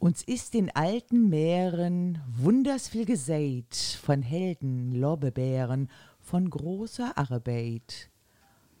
[0.00, 5.90] Uns ist in alten Meeren wunders viel gesät, von Helden, Lorbebeeren,
[6.20, 8.10] von großer Arbeit,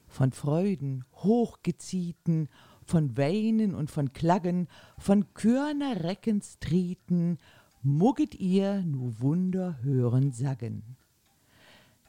[0.08, 2.48] von Freuden, hochgeziehten,
[2.86, 4.66] von Weinen und von Klaggen,
[4.96, 7.36] von Körner Reckens Trieten,
[7.82, 10.96] mugget ihr nu Wunder hören sagen.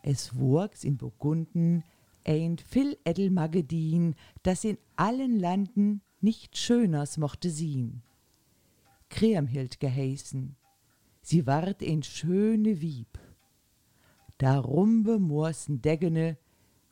[0.04, 1.84] Es wuchs in Burgunden
[2.24, 8.04] ein viel Edelmagedin, das in allen Landen nicht schöners mochte sien.
[9.12, 10.56] Kriemhild geheißen.
[11.22, 13.20] Sie ward ein schöne Wieb.
[14.40, 16.38] Darum bemorsen Deggene,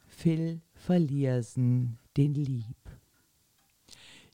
[0.06, 2.79] Phil verliersen den Lieb.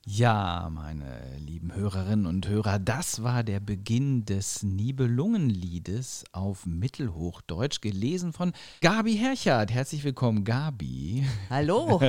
[0.08, 8.32] Ja, meine lieben Hörerinnen und Hörer, das war der Beginn des Nibelungenliedes auf Mittelhochdeutsch, gelesen
[8.32, 9.72] von Gabi Herchard.
[9.72, 11.26] Herzlich willkommen, Gabi.
[11.50, 12.00] Hallo.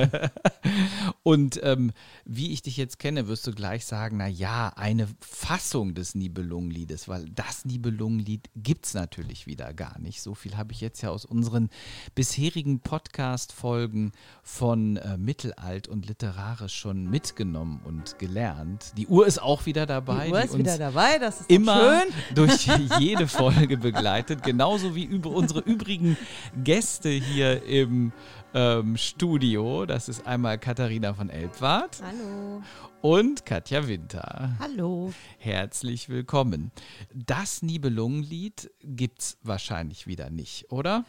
[1.24, 1.90] und ähm,
[2.24, 7.08] wie ich dich jetzt kenne, wirst du gleich sagen, na ja, eine Fassung des Nibelungenliedes,
[7.08, 10.22] weil das Nibelungenlied gibt es natürlich wieder gar nicht.
[10.22, 11.68] So viel habe ich jetzt ja aus unseren
[12.14, 14.12] bisherigen Podcast-Folgen
[14.44, 18.92] von äh, Mittelalt und Literarisch schon mitgenommen und gelernt.
[18.96, 20.26] Die Uhr ist auch wieder dabei.
[20.26, 22.14] Die Uhr ist wieder dabei, das ist immer schön.
[22.34, 22.68] durch
[23.00, 26.16] jede Folge begleitet, genauso wie über unsere übrigen
[26.62, 28.12] Gäste hier im
[28.52, 29.86] ähm, Studio.
[29.86, 32.02] Das ist einmal Katharina von Elbwart.
[32.02, 32.62] Hallo.
[33.00, 34.56] Und Katja Winter.
[34.58, 35.12] Hallo.
[35.38, 36.70] Herzlich willkommen.
[37.14, 41.04] Das Nibelungenlied gibt es wahrscheinlich wieder nicht, oder?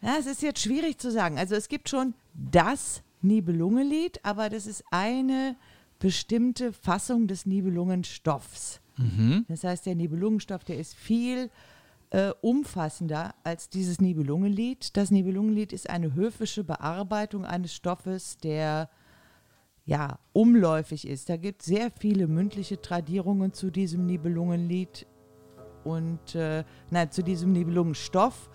[0.00, 1.38] Ja, es ist jetzt schwierig zu sagen.
[1.38, 5.56] Also es gibt schon das Nibelungenlied, aber das ist eine
[6.02, 8.80] bestimmte Fassung des Nibelungenstoffs.
[8.96, 9.46] Mhm.
[9.48, 11.48] Das heißt, der Nibelungenstoff, der ist viel
[12.10, 14.96] äh, umfassender als dieses Nibelungenlied.
[14.96, 18.90] Das Nibelungenlied ist eine höfische Bearbeitung eines Stoffes, der
[19.84, 21.28] ja umläufig ist.
[21.28, 25.06] Da gibt es sehr viele mündliche Tradierungen zu diesem Nibelungenlied
[25.84, 28.50] und äh, nein, zu diesem Nibelungenstoff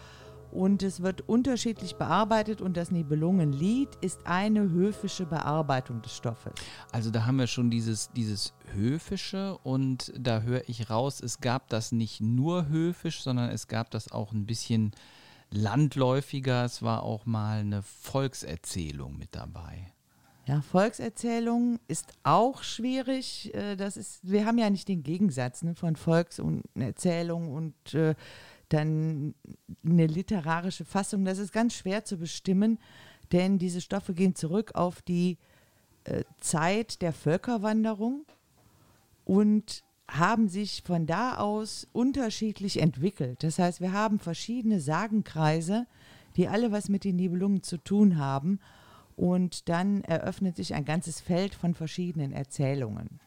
[0.52, 6.54] und es wird unterschiedlich bearbeitet und das Nibelungenlied ist eine höfische Bearbeitung des Stoffes.
[6.92, 11.70] Also da haben wir schon dieses, dieses Höfische und da höre ich raus, es gab
[11.70, 14.92] das nicht nur höfisch, sondern es gab das auch ein bisschen
[15.52, 16.66] landläufiger.
[16.66, 19.94] Es war auch mal eine Volkserzählung mit dabei.
[20.46, 23.54] Ja, Volkserzählung ist auch schwierig.
[23.54, 27.94] Äh, Das ist, wir haben ja nicht den Gegensatz ne, von Volks- und Erzählung und
[27.94, 28.16] äh,
[28.70, 29.36] dann
[29.86, 31.26] eine literarische Fassung.
[31.26, 32.80] Das ist ganz schwer zu bestimmen,
[33.32, 35.38] denn diese Stoffe gehen zurück auf die
[36.04, 38.26] äh, Zeit der Völkerwanderung
[39.26, 43.44] und haben sich von da aus unterschiedlich entwickelt.
[43.44, 45.86] Das heißt, wir haben verschiedene Sagenkreise,
[46.38, 48.60] die alle was mit den Nibelungen zu tun haben.
[49.18, 53.20] Und dann eröffnet sich ein ganzes Feld von verschiedenen Erzählungen.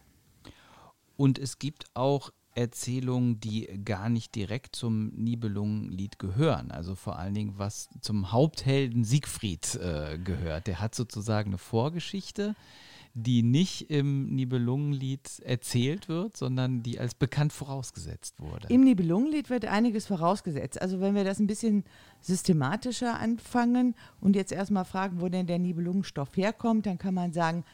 [1.16, 2.30] Und es gibt auch
[2.60, 6.71] Erzählungen, die gar nicht direkt zum Nibelungenlied gehören.
[6.71, 10.66] Also vor allen Dingen, was zum Haupthelden Siegfried äh, gehört.
[10.66, 12.54] Der hat sozusagen eine Vorgeschichte,
[13.15, 18.69] die nicht im Nibelungenlied erzählt wird, sondern die als bekannt vorausgesetzt wurde.
[18.69, 20.81] Im Nibelungenlied wird einiges vorausgesetzt.
[20.81, 21.84] Also wenn wir das ein bisschen
[22.21, 27.65] systematischer anfangen und jetzt erstmal fragen, wo denn der Nibelungenstoff herkommt, dann kann man sagen,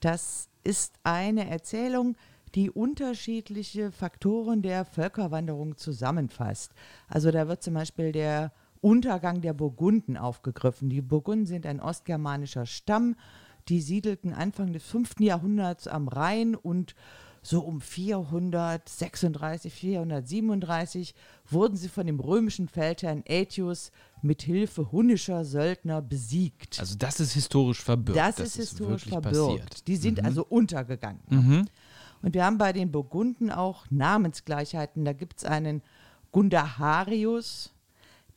[0.00, 2.16] das ist eine Erzählung,
[2.54, 6.72] die unterschiedliche Faktoren der Völkerwanderung zusammenfasst.
[7.08, 10.88] Also da wird zum Beispiel der Untergang der Burgunden aufgegriffen.
[10.90, 13.16] Die Burgunden sind ein ostgermanischer Stamm,
[13.68, 15.20] die siedelten Anfang des 5.
[15.20, 16.94] Jahrhunderts am Rhein und
[17.42, 21.14] so um 436, 437
[21.48, 23.92] wurden sie von dem römischen Feldherrn Aetius
[24.22, 26.78] mit Hilfe hunnischer Söldner besiegt.
[26.80, 28.18] Also das ist historisch verbürgt.
[28.18, 29.60] das, ist historisch wirklich verbürgt.
[29.60, 29.86] passiert.
[29.88, 30.24] Die sind Mhm.
[30.26, 31.20] also untergegangen.
[31.28, 31.64] Mhm.
[32.22, 35.04] Und wir haben bei den Burgunden auch Namensgleichheiten.
[35.04, 35.82] Da gibt es einen
[36.32, 37.72] Gundaharius,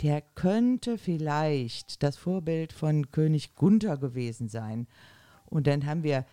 [0.02, 4.88] der könnte vielleicht das Vorbild von König Gunther gewesen sein.
[5.48, 6.26] Und dann haben wir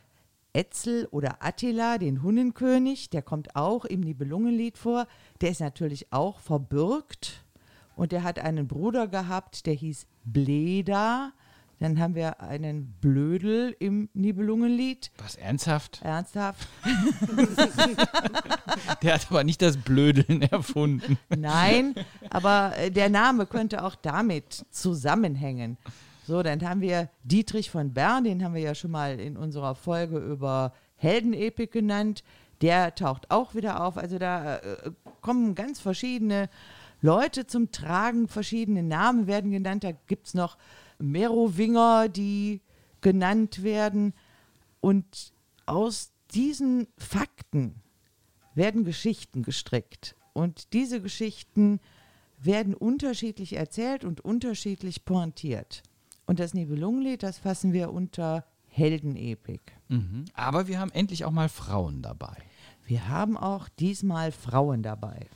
[0.52, 5.06] Etzel oder Attila, den Hunnenkönig, der kommt auch im Nibelungenlied vor.
[5.40, 7.44] Der ist natürlich auch verbürgt
[7.94, 11.32] und der hat einen Bruder gehabt, der hieß Bleda.
[11.78, 15.10] Dann haben wir einen Blödel im Nibelungenlied.
[15.18, 16.00] Was ernsthaft?
[16.02, 16.66] Ernsthaft?
[19.02, 21.18] Der hat aber nicht das Blödeln erfunden.
[21.28, 21.94] Nein,
[22.30, 25.76] aber äh, der Name könnte auch damit zusammenhängen.
[26.26, 29.74] So, dann haben wir Dietrich von Bern, den haben wir ja schon mal in unserer
[29.74, 32.24] Folge über Heldenepik genannt.
[32.62, 33.98] Der taucht auch wieder auf.
[33.98, 34.90] Also da äh,
[35.20, 36.48] kommen ganz verschiedene
[37.02, 39.84] Leute zum Tragen, verschiedene Namen werden genannt.
[39.84, 40.56] Da gibt es noch
[40.98, 42.60] Merowinger, die
[43.00, 44.14] genannt werden.
[44.80, 45.32] Und
[45.66, 47.74] aus diesen Fakten
[48.54, 50.14] werden Geschichten gestrickt.
[50.32, 51.80] Und diese Geschichten
[52.38, 55.82] werden unterschiedlich erzählt und unterschiedlich pointiert.
[56.26, 59.72] Und das Nibelungenlied, das fassen wir unter Heldenepik.
[59.88, 60.26] Mhm.
[60.34, 62.36] Aber wir haben endlich auch mal Frauen dabei.
[62.84, 65.26] Wir haben auch diesmal Frauen dabei.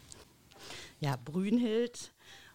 [1.00, 2.12] Ja, Brünhild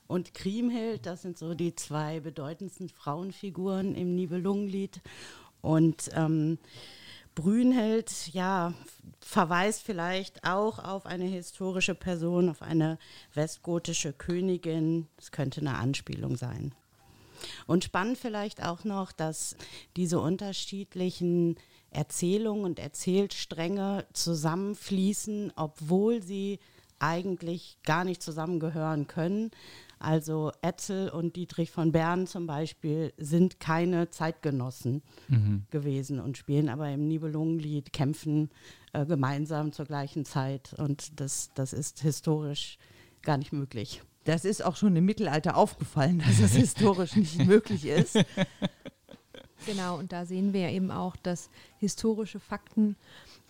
[0.08, 5.02] und Kriemhild, das sind so die zwei bedeutendsten Frauenfiguren im Nibelungenlied.
[5.62, 6.60] Und ähm,
[7.34, 8.74] Brünhild, ja,
[9.20, 12.98] verweist vielleicht auch auf eine historische Person, auf eine
[13.34, 15.08] westgotische Königin.
[15.18, 16.74] Es könnte eine Anspielung sein.
[17.68, 19.58] Und spannend vielleicht auch noch, dass
[19.98, 21.58] diese unterschiedlichen
[21.90, 26.60] Erzählungen und Erzählstränge zusammenfließen, obwohl sie
[27.00, 29.52] eigentlich gar nicht zusammengehören können.
[30.00, 35.66] Also Etzel und Dietrich von Bern zum Beispiel sind keine Zeitgenossen mhm.
[35.70, 38.50] gewesen und spielen aber im Nibelungenlied, kämpfen
[38.94, 40.74] äh, gemeinsam zur gleichen Zeit.
[40.78, 42.78] Und das, das ist historisch
[43.22, 44.02] gar nicht möglich.
[44.26, 48.20] Das ist auch schon im Mittelalter aufgefallen, dass es historisch nicht möglich ist.
[49.66, 51.50] Genau, und da sehen wir eben auch, dass
[51.80, 52.96] historische Fakten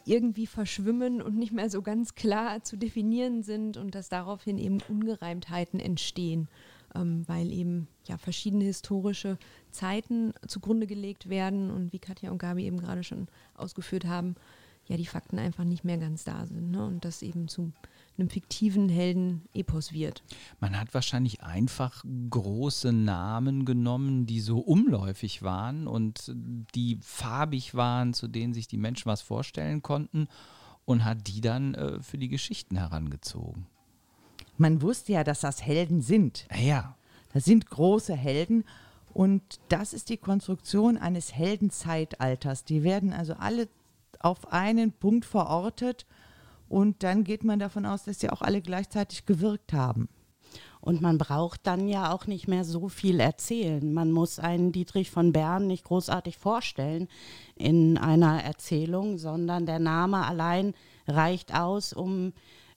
[0.06, 4.80] irgendwie verschwimmen und nicht mehr so ganz klar zu definieren sind und dass daraufhin eben
[4.88, 6.48] Ungereimtheiten entstehen,
[6.94, 9.38] ähm, weil eben ja verschiedene historische
[9.72, 14.36] Zeiten zugrunde gelegt werden und wie Katja und Gabi eben gerade schon ausgeführt haben,
[14.88, 16.86] ja die Fakten einfach nicht mehr ganz da sind ne?
[16.86, 17.72] und das eben zu
[18.18, 20.24] einem fiktiven Helden-Epos wird.
[20.60, 26.34] Man hat wahrscheinlich einfach große Namen genommen, die so umläufig waren und
[26.76, 30.28] die farbig waren, zu denen sich die Menschen was vorstellen konnten
[30.86, 33.68] und hat die dann äh, für die Geschichten herangezogen.
[34.58, 36.48] Man wusste ja, dass das Helden sind.
[36.56, 36.96] Ja.
[37.34, 38.64] Das sind große Helden
[39.14, 42.64] und das ist die Konstruktion eines Heldenzeitalters.
[42.64, 43.68] Die werden also alle
[44.20, 46.06] auf einen Punkt verortet
[46.75, 50.10] und dann geht man davon aus, dass sie auch alle gleichzeitig gewirkt haben.
[50.81, 53.94] Und man braucht dann ja auch nicht mehr so viel erzählen.
[53.94, 57.07] Man muss einen Dietrich von Bern nicht großartig vorstellen
[57.56, 60.74] in einer Erzählung, sondern der Name allein
[61.07, 62.33] reicht aus, um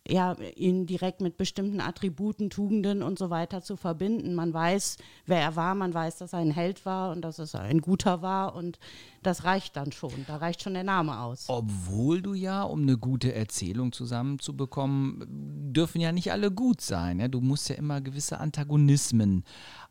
[0.06, 4.34] ja, ihn direkt mit bestimmten Attributen, Tugenden und so weiter zu verbinden.
[4.34, 4.96] Man weiß,
[5.26, 8.22] wer er war, man weiß, dass er ein Held war und dass es ein guter
[8.22, 8.78] war und
[9.22, 10.24] das reicht dann schon.
[10.26, 11.44] Da reicht schon der Name aus.
[11.48, 15.24] Obwohl du ja, um eine gute Erzählung zusammenzubekommen,
[15.72, 17.20] dürfen ja nicht alle gut sein.
[17.20, 17.28] Ja?
[17.28, 19.44] Du musst ja immer gewisse Antagonismen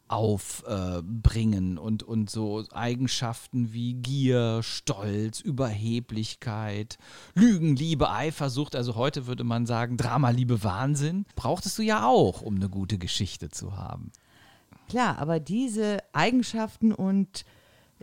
[0.07, 6.97] aufbringen äh, und, und so Eigenschaften wie Gier, Stolz, Überheblichkeit,
[7.35, 12.41] Lügen, Liebe, Eifersucht, also heute würde man sagen Drama, Liebe, Wahnsinn, brauchtest du ja auch,
[12.41, 14.11] um eine gute Geschichte zu haben.
[14.89, 17.43] Klar, aber diese Eigenschaften und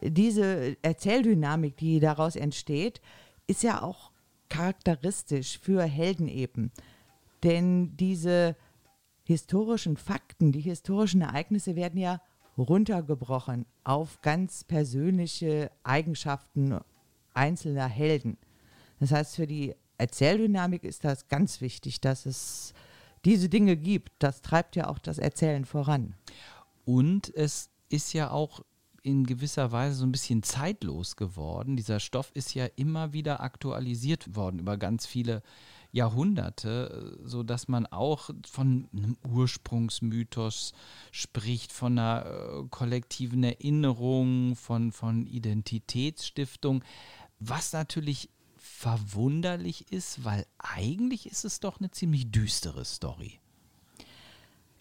[0.03, 3.01] diese Erzähldynamik, die daraus entsteht,
[3.47, 4.11] ist ja auch
[4.49, 6.71] charakteristisch für Helden eben.
[7.43, 8.57] Denn diese
[9.25, 12.21] historischen Fakten, die historischen Ereignisse werden ja
[12.57, 16.79] runtergebrochen auf ganz persönliche Eigenschaften
[17.33, 18.37] einzelner Helden.
[19.01, 22.75] Das heißt, für die Erzähldynamik ist das ganz wichtig, dass es
[23.25, 24.13] diese Dinge gibt.
[24.19, 26.15] Das treibt ja auch das Erzählen voran.
[26.85, 28.61] Und es ist ja auch
[29.03, 31.77] in gewisser Weise so ein bisschen zeitlos geworden.
[31.77, 35.43] Dieser Stoff ist ja immer wieder aktualisiert worden über ganz viele
[35.95, 40.73] Jahrhunderte, so dass man auch von einem Ursprungsmythos
[41.13, 46.83] spricht, von einer äh, kollektiven Erinnerung, von, von Identitätsstiftung,
[47.39, 53.39] was natürlich verwunderlich ist, weil eigentlich ist es doch eine ziemlich düstere Story.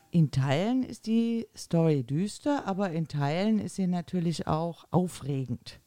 [0.09, 5.79] In Teilen ist die Story düster, aber in Teilen ist sie natürlich auch aufregend.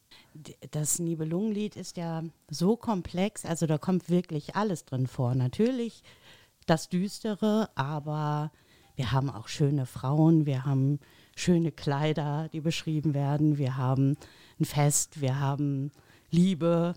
[0.70, 5.34] Das Nibelungenlied ist ja so komplex, also da kommt wirklich alles drin vor.
[5.34, 6.02] Natürlich
[6.66, 8.50] das Düstere, aber
[8.96, 10.98] wir haben auch schöne Frauen, wir haben
[11.36, 14.16] schöne Kleider, die beschrieben werden, wir haben
[14.58, 15.92] ein Fest, wir haben
[16.30, 16.94] Liebe,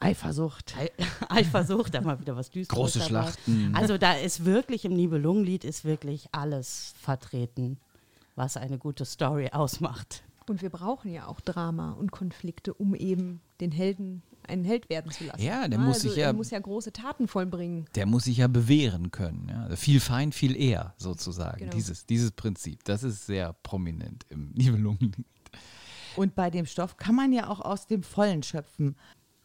[0.00, 0.74] Eifersucht.
[1.28, 2.76] Eifersucht, da mal wieder was Düsteres.
[2.76, 3.08] Große dabei.
[3.08, 3.72] Schlachten.
[3.74, 7.78] Also da ist wirklich im Nibelungenlied ist wirklich alles vertreten,
[8.34, 10.22] was eine gute Story ausmacht.
[10.50, 15.10] Und wir brauchen ja auch Drama und Konflikte, um eben den Helden einen Held werden
[15.10, 15.42] zu lassen.
[15.42, 17.86] Ja, der muss also sich ja, muss ja große Taten vollbringen.
[17.94, 19.48] Der muss sich ja bewähren können.
[19.48, 19.64] Ja?
[19.64, 21.58] Also viel fein, viel eher sozusagen.
[21.58, 21.72] Genau.
[21.72, 25.26] Dieses, dieses Prinzip, das ist sehr prominent im Nibelungenlied.
[26.14, 28.96] Und bei dem Stoff kann man ja auch aus dem Vollen schöpfen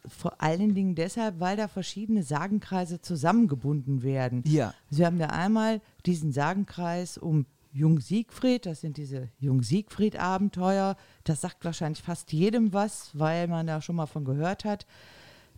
[0.08, 4.44] vor allen Dingen deshalb, weil da verschiedene Sagenkreise zusammengebunden werden.
[4.46, 4.74] Ja.
[4.90, 10.98] Sie haben da einmal diesen Sagenkreis um Jung Siegfried, das sind diese Jung Siegfried-Abenteuer.
[11.24, 14.86] Das sagt wahrscheinlich fast jedem was, weil man da schon mal von gehört hat.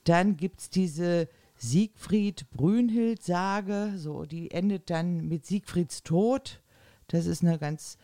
[0.03, 1.27] Dann gibt es diese
[1.57, 6.61] Siegfried Brünnhild Sage, so die endet dann mit Siegfrieds Tod.
[7.07, 7.97] Das ist eine ganz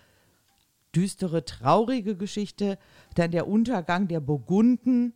[0.96, 2.80] düstere, traurige Geschichte.
[3.16, 5.14] Dann der Untergang der Burgunden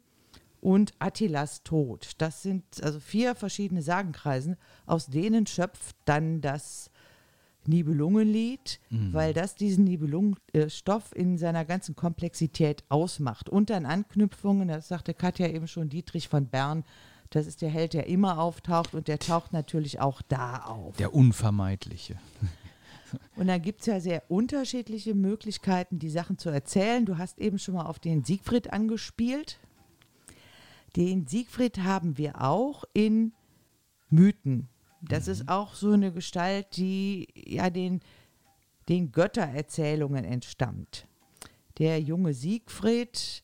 [0.61, 2.11] und Attilas Tod.
[2.19, 6.89] Das sind also vier verschiedene Sagenkreisen, aus denen schöpft dann das
[7.67, 9.13] Nibelungenlied, Mhm.
[9.13, 13.49] weil das diesen Nibelungenstoff in seiner ganzen Komplexität ausmacht.
[13.49, 16.83] Und dann Anknüpfungen, das sagte Katja eben schon, Dietrich von Bern,
[17.29, 20.95] das ist der Held, der immer auftaucht und der taucht natürlich auch da auf.
[20.97, 22.19] Der Unvermeidliche.
[23.35, 27.05] Und dann gibt es ja sehr unterschiedliche Möglichkeiten, die Sachen zu erzählen.
[27.05, 29.59] Du hast eben schon mal auf den Siegfried angespielt.
[30.95, 33.33] Den Siegfried haben wir auch in
[34.09, 34.67] Mythen.
[35.05, 37.99] Das ist auch so eine Gestalt, die ja den,
[38.87, 41.07] den Göttererzählungen entstammt.
[41.77, 43.43] Der junge Siegfried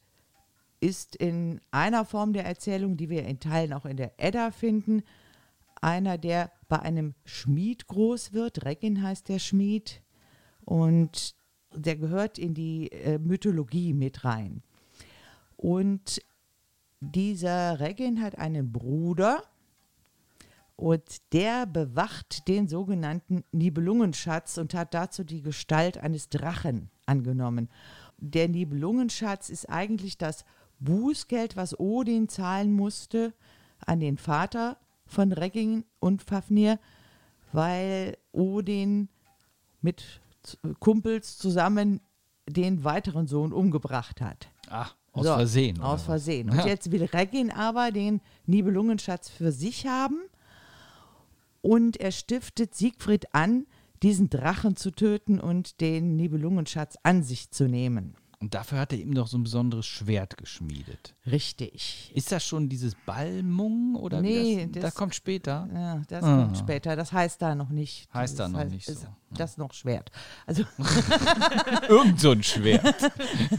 [0.80, 5.04] ist in einer Form der Erzählung, die wir in Teilen auch in der Edda finden,
[5.82, 8.66] einer, der bei einem Schmied groß wird.
[8.66, 10.02] Regin heißt der Schmied.
[10.64, 11.36] Und
[11.74, 14.64] der gehört in die äh, Mythologie mit rein.
[15.58, 16.22] Und
[17.02, 19.44] dieser Regin hat einen Bruder
[20.80, 27.70] und der bewacht den sogenannten Nibelungenschatz und hat dazu die Gestalt eines Drachen angenommen.
[28.18, 30.46] Der Nibelungenschatz ist eigentlich das
[30.80, 33.34] Bußgeld, was Odin zahlen musste
[33.86, 36.80] an den Vater von Regin und Fafnir,
[37.52, 39.10] weil Odin
[39.82, 40.22] mit
[40.80, 42.00] Kumpels zusammen
[42.48, 44.48] den weiteren Sohn umgebracht hat.
[44.70, 45.82] Ah, aus So, Versehen.
[45.82, 46.04] Aus?
[46.04, 46.50] Versehen.
[46.52, 46.68] Und Ja.
[46.68, 50.20] jetzt will Regin aber den Nibelungenschatz für sich haben
[51.62, 53.66] und er stiftet Siegfried an,
[54.04, 58.16] diesen Drachen zu töten und den Nibelungenschatz an sich zu nehmen.
[58.42, 61.14] Und dafür hat er ihm noch so ein besonderes Schwert geschmiedet.
[61.30, 62.10] Richtig.
[62.16, 65.68] Ist das schon dieses Balmung oder Nee, das, das- das kommt später?
[65.74, 66.44] Ja, das Ah.
[66.46, 66.96] kommt später.
[66.96, 68.08] Das heißt da noch nicht.
[68.14, 69.08] Heißt da Das noch nicht ist so.
[69.32, 70.10] Das noch Schwert.
[70.46, 70.64] Also
[71.90, 72.96] Irgend so ein Schwert.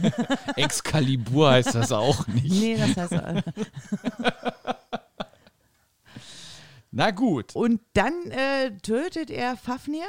[0.56, 2.48] Excalibur heißt das auch nicht.
[2.50, 3.44] nee, das heißt.
[7.00, 7.56] Na gut.
[7.56, 10.04] Und dann äh, tötet er Fafnir,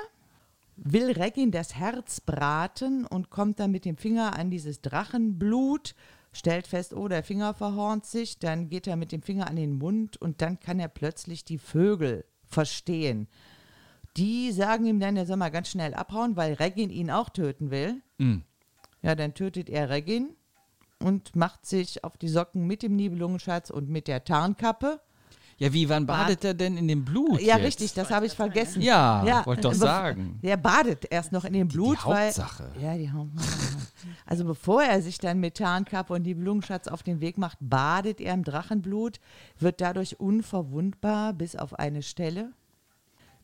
[0.75, 5.95] will Regin das Herz braten und kommt dann mit dem Finger an dieses Drachenblut,
[6.33, 9.77] stellt fest, oh, der Finger verhornt sich, dann geht er mit dem Finger an den
[9.77, 13.29] Mund und dann kann er plötzlich die Vögel verstehen.
[14.17, 17.71] Die sagen ihm dann, er soll mal ganz schnell abhauen, weil Regin ihn auch töten
[17.71, 18.01] will.
[18.17, 18.43] Mhm.
[19.01, 20.35] Ja, dann tötet er Regin
[20.99, 24.99] und macht sich auf die Socken mit dem Nibelungenschatz und mit der Tarnkappe.
[25.61, 27.39] Ja, wie, wann badet er denn in dem Blut?
[27.39, 27.67] Ja, jetzt?
[27.67, 28.81] richtig, das habe ich vergessen.
[28.81, 30.39] Ja, wollte doch sagen.
[30.41, 31.99] Der badet erst noch in dem Blut.
[31.99, 32.71] die Hauptsache.
[32.73, 33.77] Weil, ja, die Hauptsache.
[34.25, 38.33] Also bevor er sich dann mit Tarnkappe und Nibelungenschatz auf den Weg macht, badet er
[38.33, 39.19] im Drachenblut,
[39.59, 42.53] wird dadurch unverwundbar bis auf eine Stelle,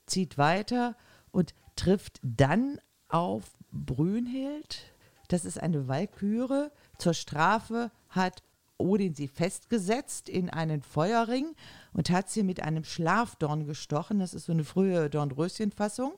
[0.07, 0.95] zieht weiter
[1.29, 4.91] und trifft dann auf Brünnhild.
[5.27, 6.71] Das ist eine Walküre.
[6.97, 8.41] Zur Strafe hat
[8.77, 11.55] Odin sie festgesetzt in einen Feuerring
[11.97, 14.19] und hat sie mit einem Schlafdorn gestochen.
[14.19, 16.13] Das ist so eine frühe Dornröschenfassung.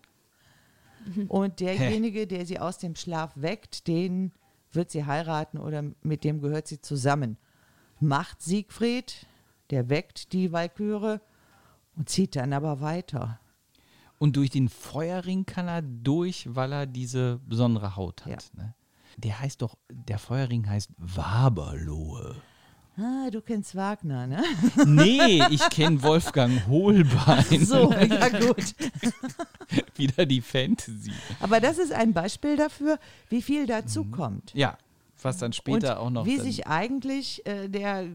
[1.30, 4.34] Und derjenige, der sie aus dem Schlaf weckt, den
[4.72, 7.38] wird sie heiraten oder mit dem gehört sie zusammen.
[8.02, 9.26] Macht Siegfried,
[9.70, 11.22] der weckt die Walküre
[11.96, 13.40] und zieht dann aber weiter.
[14.18, 18.52] Und durch den Feuerring kann er durch, weil er diese besondere Haut hat.
[18.54, 18.76] Ne?
[19.16, 22.36] Der heißt doch, der Feuerring heißt Waberlohe.
[23.02, 24.44] Ah, du kennst Wagner, ne?
[24.86, 27.64] Nee, ich kenne Wolfgang Hohlbein.
[27.66, 28.76] So, ja gut.
[29.96, 31.12] Wieder die Fantasy.
[31.40, 34.12] Aber das ist ein Beispiel dafür, wie viel dazu Mhm.
[34.12, 34.54] kommt.
[34.54, 34.78] Ja,
[35.22, 36.26] was dann später und auch noch.
[36.26, 38.06] wie sich eigentlich äh, der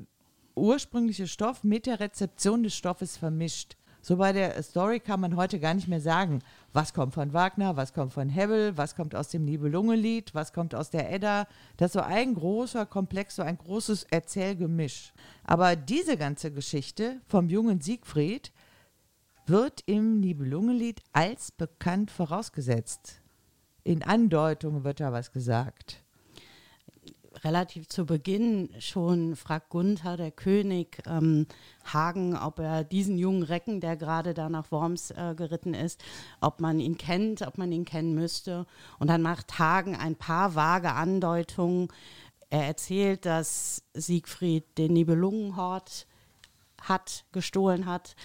[0.55, 3.77] ursprüngliche Stoff mit der Rezeption des Stoffes vermischt.
[4.03, 6.41] So bei der Story kann man heute gar nicht mehr sagen,
[6.75, 10.75] was kommt von Wagner, was kommt von Hebbel, was kommt aus dem Nibelungenlied, was kommt
[10.75, 11.47] aus der Edda.
[11.77, 15.15] Das ist so ein großer Komplex, so ein großes Erzählgemisch.
[15.45, 18.53] Aber diese ganze Geschichte vom jungen Siegfried
[19.47, 23.23] wird im Nibelungenlied als bekannt vorausgesetzt.
[23.85, 26.04] In Andeutungen wird da was gesagt.
[27.45, 31.47] Relativ zu Beginn schon fragt Gunther, der König, ähm,
[31.85, 36.03] Hagen, ob er diesen jungen Recken, der gerade da nach Worms äh, geritten ist,
[36.41, 38.67] ob man ihn kennt, ob man ihn kennen müsste.
[38.99, 41.89] Und dann macht Hagen ein paar vage Andeutungen.
[42.51, 46.07] Er erzählt, dass Siegfried den Nibelungenhort
[46.81, 48.17] hat, gestohlen hat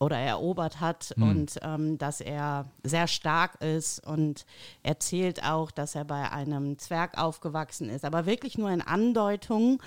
[0.00, 4.46] oder erobert hat und ähm, dass er sehr stark ist und
[4.82, 9.78] erzählt auch, dass er bei einem Zwerg aufgewachsen ist, aber wirklich nur in Andeutungen,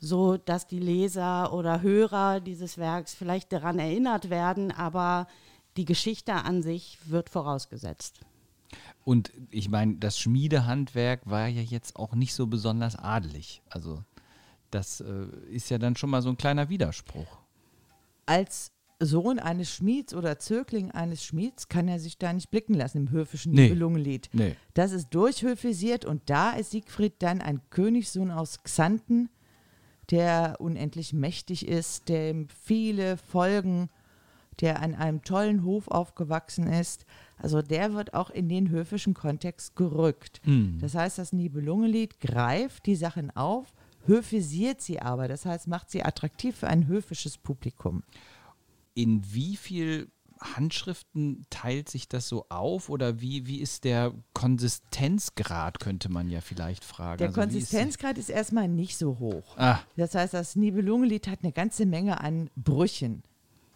[0.00, 5.28] so dass die Leser oder Hörer dieses Werks vielleicht daran erinnert werden, aber
[5.76, 8.20] die Geschichte an sich wird vorausgesetzt.
[9.04, 13.62] Und ich meine, das Schmiedehandwerk war ja jetzt auch nicht so besonders adelig.
[13.68, 14.02] Also
[14.70, 17.38] das äh, ist ja dann schon mal so ein kleiner Widerspruch.
[18.26, 18.72] Als
[19.04, 23.10] Sohn eines Schmieds oder Zögling eines Schmieds kann er sich da nicht blicken lassen im
[23.10, 23.68] höfischen Nee.
[23.68, 24.30] Nibelungenlied.
[24.32, 24.56] Nee.
[24.74, 29.28] Das ist durchhöfisiert und da ist Siegfried dann ein Königssohn aus Xanten,
[30.10, 33.88] der unendlich mächtig ist, dem viele folgen,
[34.60, 37.06] der an einem tollen Hof aufgewachsen ist.
[37.38, 40.40] Also der wird auch in den höfischen Kontext gerückt.
[40.80, 43.72] Das heißt, das Nibelungenlied greift die Sachen auf,
[44.06, 48.02] höfisiert sie aber, das heißt, macht sie attraktiv für ein höfisches Publikum.
[48.94, 55.78] In wie viel Handschriften teilt sich das so auf oder wie, wie ist der Konsistenzgrad,
[55.80, 57.18] könnte man ja vielleicht fragen.
[57.18, 59.56] Der Also wie ist- Konsistenzgrad ist erstmal nicht so hoch.
[59.56, 63.22] Ah, Das heißt, das Nibelungenlied hat eine ganze Menge an Brüchen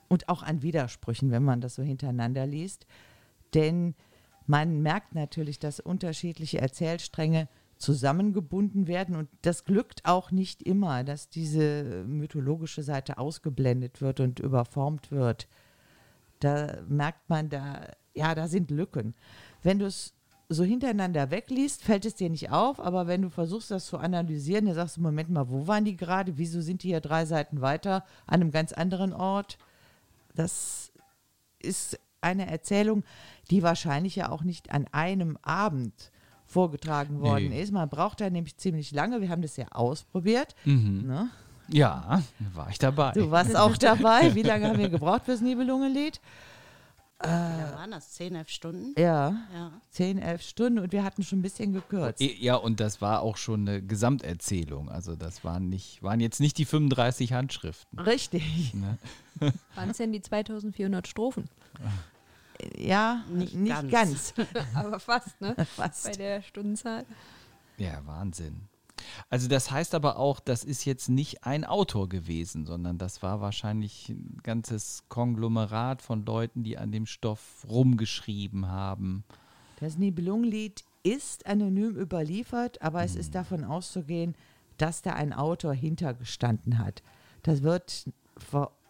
[0.08, 2.87] und auch an Widersprüchen, wenn man das so hintereinander liest.
[3.54, 3.94] Denn
[4.46, 11.28] man merkt natürlich, dass unterschiedliche Erzählstränge zusammengebunden werden und das glückt auch nicht immer, dass
[11.28, 15.47] diese mythologische Seite ausgeblendet wird und überformt wird.
[16.40, 19.14] Da merkt man, da, ja, da sind Lücken.
[19.62, 20.14] Wenn du es
[20.49, 24.66] so hintereinander wegliest, fällt es dir nicht auf, aber wenn du versuchst, das zu analysieren,
[24.66, 26.38] dann sagst du, Moment mal, wo waren die gerade?
[26.38, 29.59] Wieso sind die ja drei Seiten weiter an einem ganz anderen Ort?
[30.35, 30.92] Das
[31.59, 33.04] ist eine Erzählung,
[33.50, 36.11] die wahrscheinlich ja auch nicht an einem Abend
[36.47, 37.62] vorgetragen worden Nee.
[37.62, 37.73] ist.
[37.73, 39.21] Man braucht da nämlich ziemlich lange.
[39.21, 40.55] Wir haben das ja ausprobiert.
[40.65, 41.29] Ne?
[41.69, 42.23] ja,
[42.55, 43.12] war ich dabei.
[43.12, 44.35] Du warst auch dabei.
[44.35, 46.21] Wie lange haben wir gebraucht fürs Nibelungenlied?
[47.19, 48.95] Da waren das 10, 11 Stunden.
[49.00, 49.73] Ja, Ja.
[49.91, 52.21] 10, 11 Stunden und wir hatten schon ein bisschen gekürzt.
[52.21, 54.91] Ja, und das war auch schon eine Gesamterzählung.
[54.91, 57.99] Also das waren nicht, waren jetzt nicht die 35 Handschriften.
[57.99, 58.75] Richtig.
[59.75, 61.49] Waren es denn die 2400 Strophen?
[62.77, 64.35] Ja, Nicht nicht, ganz.
[64.35, 64.49] ganz.
[64.75, 65.55] Aber fast, ne?
[65.57, 66.19] Bei Fast.
[66.19, 67.05] der Stundenzahl.
[67.77, 68.69] Ja, Wahnsinn.
[69.29, 73.40] Also das heißt aber auch, das ist jetzt nicht ein Autor gewesen, sondern das war
[73.42, 79.25] wahrscheinlich ein ganzes Konglomerat von Leuten, die an dem Stoff rumgeschrieben haben.
[79.81, 84.35] Das Nibelungenlied ist anonym überliefert, aber es ist davon auszugehen,
[84.79, 87.03] dass da ein Autor hintergestanden hat.
[87.42, 88.07] Das wird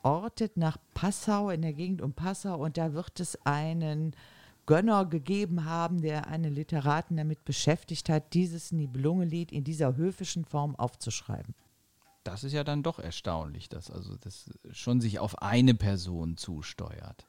[0.06, 4.14] verortet nach Passau, in der Gegend um Passau, und da wird es einen
[4.64, 10.76] Gönner gegeben haben, der einen Literaten damit beschäftigt hat, dieses Nibelungenlied in dieser höfischen Form
[10.76, 11.56] aufzuschreiben.
[12.22, 17.26] Das ist ja dann doch erstaunlich, dass also das schon sich auf eine Person zusteuert.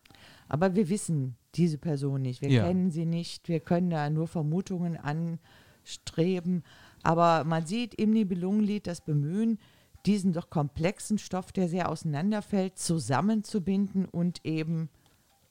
[0.47, 2.67] Aber wir wissen diese Person nicht, wir Ja.
[2.67, 6.63] kennen sie nicht, wir können da nur Vermutungen anstreben.
[7.01, 9.57] Aber man sieht im Nibelungenlied das Bemühen,
[10.08, 14.89] diesen doch komplexen Stoff, der sehr auseinanderfällt, zusammenzubinden und eben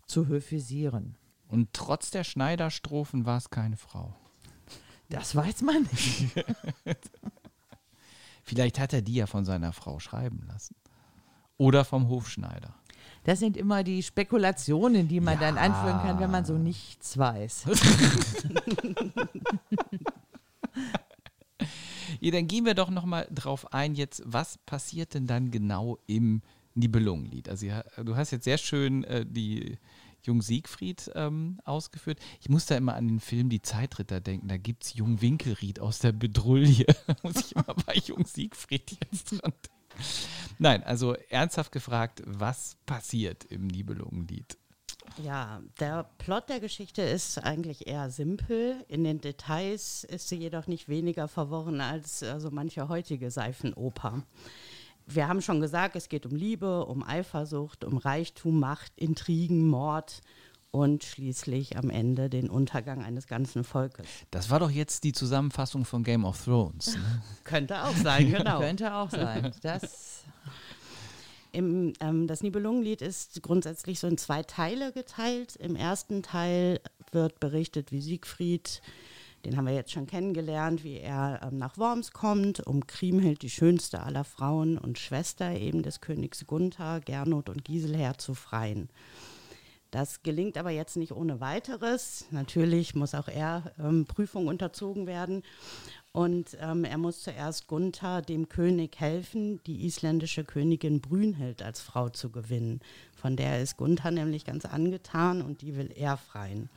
[0.06, 1.14] zu höfisieren.
[1.48, 4.14] Und trotz der Schneiderstrophen war es keine Frau.
[5.08, 6.34] Das weiß man nicht.
[8.42, 10.74] Vielleicht hat er die ja von seiner Frau schreiben lassen.
[11.58, 12.74] Oder vom Hofschneider.
[13.24, 15.40] Das sind immer die Spekulationen, die man Ja.
[15.52, 17.64] dann anführen kann, wenn man so nichts weiß.
[22.26, 26.00] Ja, dann gehen wir doch noch mal drauf ein jetzt, was passiert denn dann genau
[26.08, 26.42] im
[26.74, 27.48] Nibelungenlied?
[27.48, 27.68] Also
[28.02, 29.78] du hast jetzt sehr schön äh, die
[30.24, 32.18] Jung Siegfried ähm, ausgeführt.
[32.40, 34.48] Ich muss da immer an den Film Die Zeitritter denken.
[34.48, 36.66] Da gibt es Jung Winkelried aus der Bedrulle.
[37.22, 40.08] Muss ich immer bei Jung Siegfried jetzt dran denken.
[40.58, 44.58] Nein, also ernsthaft gefragt, was passiert im Nibelungenlied?
[45.22, 48.84] Ja, der Plot der Geschichte ist eigentlich eher simpel.
[48.88, 54.22] In den Details ist sie jedoch nicht weniger verworren als so manche heutige Seifenoper.
[55.06, 60.20] Wir haben schon gesagt, es geht um Liebe, um Eifersucht, um Reichtum, Macht, Intrigen, Mord
[60.72, 64.06] und schließlich am Ende den Untergang eines ganzen Volkes.
[64.30, 66.96] Das war doch jetzt die Zusammenfassung von Game of Thrones.
[66.96, 67.22] Ne?
[67.44, 68.58] Könnte auch sein, genau.
[68.60, 69.52] Könnte auch sein.
[69.62, 70.24] Das
[71.52, 75.56] Im, ähm, das Nibelungenlied ist grundsätzlich so in zwei Teile geteilt.
[75.56, 76.80] Im ersten Teil
[77.12, 78.82] wird berichtet, wie Siegfried,
[79.44, 83.50] den haben wir jetzt schon kennengelernt, wie er ähm, nach Worms kommt, um Kriemhild, die
[83.50, 88.88] schönste aller Frauen und Schwester eben des Königs Gunther, Gernot und Giselher zu freien.
[89.92, 92.26] Das gelingt aber jetzt nicht ohne weiteres.
[92.30, 95.42] Natürlich muss auch er ähm, Prüfung unterzogen werden.
[96.16, 102.08] Und ähm, er muss zuerst Gunther, dem König, helfen, die isländische Königin Brünnhild als Frau
[102.08, 102.80] zu gewinnen.
[103.14, 106.70] Von der ist Gunther nämlich ganz angetan und die will er freien.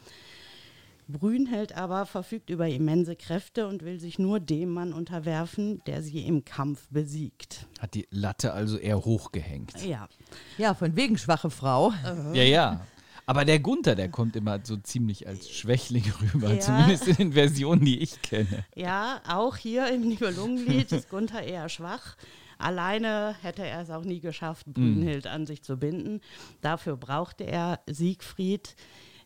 [1.08, 6.28] Brünhild aber verfügt über immense Kräfte und will sich nur dem Mann unterwerfen, der sie
[6.28, 7.65] im Kampf besiegt.
[7.80, 9.86] Hat die Latte also eher hochgehängt.
[9.86, 10.10] Ja.
[10.58, 11.93] Ja, von wegen schwache Frau.
[12.34, 12.82] Ja, ja.
[13.30, 16.60] Aber der Gunther, der kommt immer so ziemlich als Schwächling rüber, Ja.
[16.60, 18.65] zumindest in den Versionen, die ich kenne.
[18.76, 22.18] Ja, auch hier im Nibelungenlied ist Gunther eher schwach.
[22.58, 26.22] Alleine hätte er es auch nie geschafft, Brünnhild an sich zu binden.
[26.62, 28.76] Dafür brauchte er Siegfried,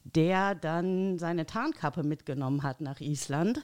[0.04, 3.63] der dann seine Tarnkappe mitgenommen hat nach Island.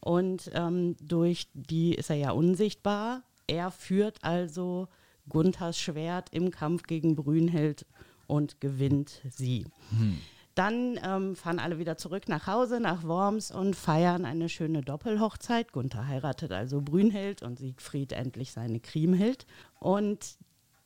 [0.00, 3.22] Und ähm, durch die ist er ja unsichtbar.
[3.46, 4.88] Er führt also
[5.30, 7.86] Gunthers Schwert im Kampf gegen Brünnhild
[8.28, 9.66] und gewinnt sie.
[10.54, 15.72] Dann ähm, fahren alle wieder zurück nach Hause, nach Worms und feiern eine schöne Doppelhochzeit.
[15.72, 19.46] Gunther heiratet also Brünnhild und Siegfried endlich seine Kriemhild.
[19.78, 20.36] Und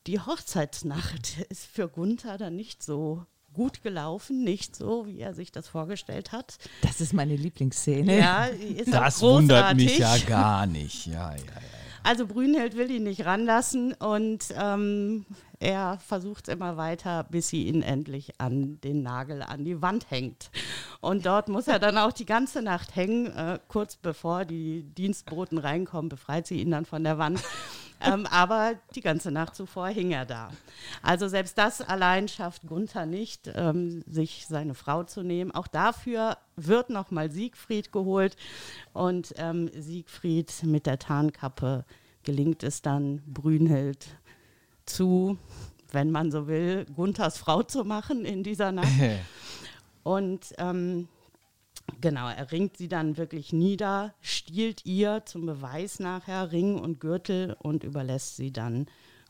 [0.07, 5.53] die Hochzeitsnacht ist für Gunther dann nicht so gut gelaufen, nicht so, wie er sich
[5.53, 6.59] das vorgestellt hat.
[6.83, 8.19] Das ist meine Lieblingsszene.
[8.19, 8.45] Ja,
[8.77, 11.07] ist auch Das wundert mich ja gar nicht.
[11.07, 11.82] Ja, ja, ja.
[12.05, 15.25] Also Brünnhild will ihn nicht ranlassen und ähm,
[15.61, 20.11] er versucht es immer weiter, bis sie ihn endlich an den Nagel an die Wand
[20.11, 20.51] hängt.
[21.01, 23.27] Und dort muss er dann auch die ganze Nacht hängen.
[23.27, 27.41] Äh, kurz bevor die Dienstboten reinkommen, befreit sie ihn dann von der Wand.
[28.05, 30.51] Ähm, aber die ganze Nacht zuvor hing er da.
[31.03, 35.51] Also selbst das allein schafft Gunther nicht, ähm, sich seine Frau zu nehmen.
[35.53, 38.37] Auch dafür wird nochmal Siegfried geholt.
[38.93, 41.85] Und ähm, Siegfried mit der Tarnkappe
[42.25, 44.07] gelingt es dann, Brünnhild
[44.87, 45.39] zu,
[45.91, 48.89] wenn man so will, Gunthers Frau zu machen in dieser Nacht.
[50.03, 51.09] Und ähm,
[52.01, 57.57] genau, er ringt sie dann wirklich nieder, stiehlt ihr zum Beweis nachher Ring und Gürtel
[57.59, 58.87] und überlässt sie dann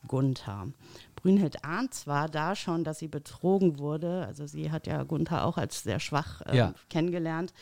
[0.08, 0.68] Gunther.
[1.16, 5.56] Brünnhild ahnt zwar da schon, dass sie betrogen wurde, also sie hat ja Gunther auch
[5.58, 6.74] als sehr schwach ähm, Ja.
[6.90, 7.52] kennengelernt,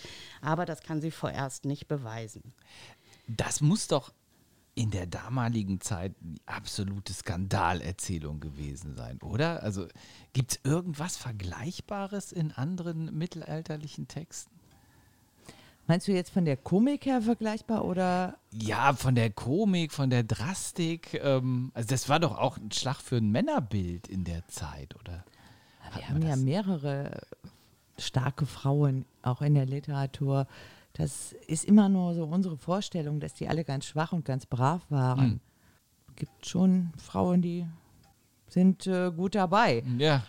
[0.40, 2.54] aber das kann sie vorerst nicht beweisen.
[3.26, 4.12] Das muss doch
[4.74, 9.62] in der damaligen Zeit eine absolute Skandalerzählung gewesen sein, oder?
[9.62, 9.86] Also
[10.32, 14.59] gibt es irgendwas Vergleichbares in anderen mittelalterlichen Texten?
[15.90, 20.22] Meinst du jetzt von der Komik her vergleichbar oder Ja, von der Komik, von der
[20.22, 21.14] Drastik.
[21.14, 25.24] Ähm, also das war doch auch ein Schlag für ein Männerbild in der Zeit, oder?
[25.96, 27.22] Wir haben ja mehrere
[27.98, 30.46] starke Frauen, auch in der Literatur.
[30.92, 34.82] Das ist immer nur so unsere Vorstellung, dass die alle ganz schwach und ganz brav
[34.90, 35.40] waren.
[36.14, 37.66] Gibt schon Frauen, die
[38.46, 39.82] sind äh, gut dabei.
[39.98, 40.22] Ja,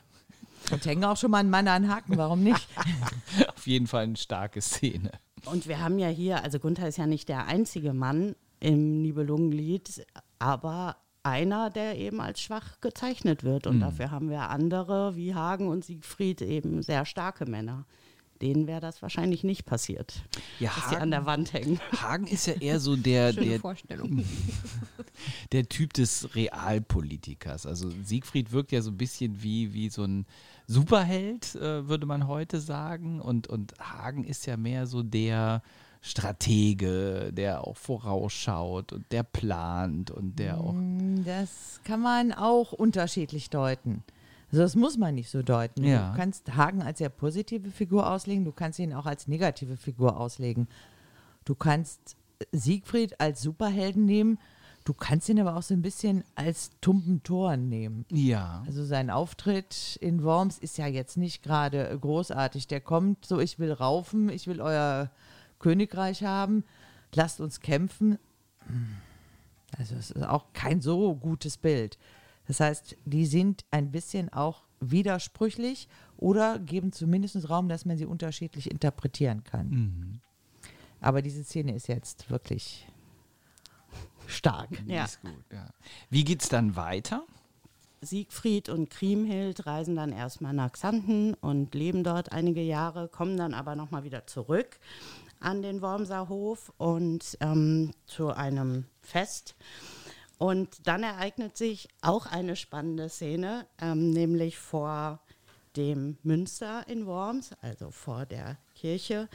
[0.71, 2.67] Und hängen auch schon mal einen Mann an den Haken, warum nicht?
[3.55, 5.11] auf jeden Fall eine starke Szene.
[5.45, 10.05] Und wir haben ja hier, also Gunther ist ja nicht der einzige Mann im Nibelungenlied,
[10.39, 13.67] aber einer, der eben als schwach gezeichnet wird.
[13.67, 17.85] Und dafür haben wir andere wie Hagen und Siegfried eben sehr starke Männer.
[18.41, 20.23] Denen wäre das wahrscheinlich nicht passiert,
[20.59, 21.79] Ja, dass sie an der Wand hängen.
[22.01, 24.25] Hagen ist ja eher so der, Schöne der, Vorstellung.
[25.51, 27.67] der Typ des Realpolitikers.
[27.67, 30.25] Also Siegfried wirkt ja so ein bisschen wie, wie so ein
[30.71, 33.19] Superheld, äh, würde man heute sagen.
[33.19, 35.61] Und, und Hagen ist ja mehr so der
[36.01, 40.73] Stratege, der auch vorausschaut und der plant und der auch.
[41.25, 44.03] Das kann man auch unterschiedlich deuten.
[44.51, 45.83] Also das muss man nicht so deuten.
[45.83, 46.11] Ja.
[46.11, 50.19] Du kannst Hagen als sehr positive Figur auslegen, du kannst ihn auch als negative Figur
[50.19, 50.67] auslegen.
[51.45, 52.15] Du kannst
[52.51, 54.39] Siegfried als Superhelden nehmen,
[54.83, 58.05] du kannst ihn aber auch so ein bisschen als tumpen Toren nehmen.
[58.09, 58.63] Ja.
[58.65, 62.67] Also sein Auftritt in Worms ist ja jetzt nicht gerade großartig.
[62.67, 65.11] Der kommt so, ich will raufen, ich will euer
[65.59, 66.63] Königreich haben,
[67.13, 68.17] lasst uns kämpfen.
[69.77, 71.97] Also es ist auch kein so gutes Bild.
[72.47, 78.05] Das heißt, die sind ein bisschen auch widersprüchlich oder geben zumindest Raum, dass man sie
[78.05, 80.19] unterschiedlich interpretieren kann.
[80.99, 82.87] Aber diese Szene ist jetzt wirklich
[84.27, 84.69] stark.
[84.85, 85.05] Die Ja.
[85.05, 85.69] Ist gut, ja.
[86.09, 87.25] Wie geht's dann weiter?
[88.01, 93.53] Siegfried und Kriemhild reisen dann erstmal nach Xanten und leben dort einige Jahre, kommen dann
[93.53, 94.79] aber nochmal wieder zurück
[95.39, 99.55] an den Wormser Hof und ähm, zu einem Fest.
[100.37, 105.19] Und dann ereignet sich auch eine spannende Szene, ähm, nämlich vor
[105.75, 109.29] dem Münster in Worms, also vor der Kirche.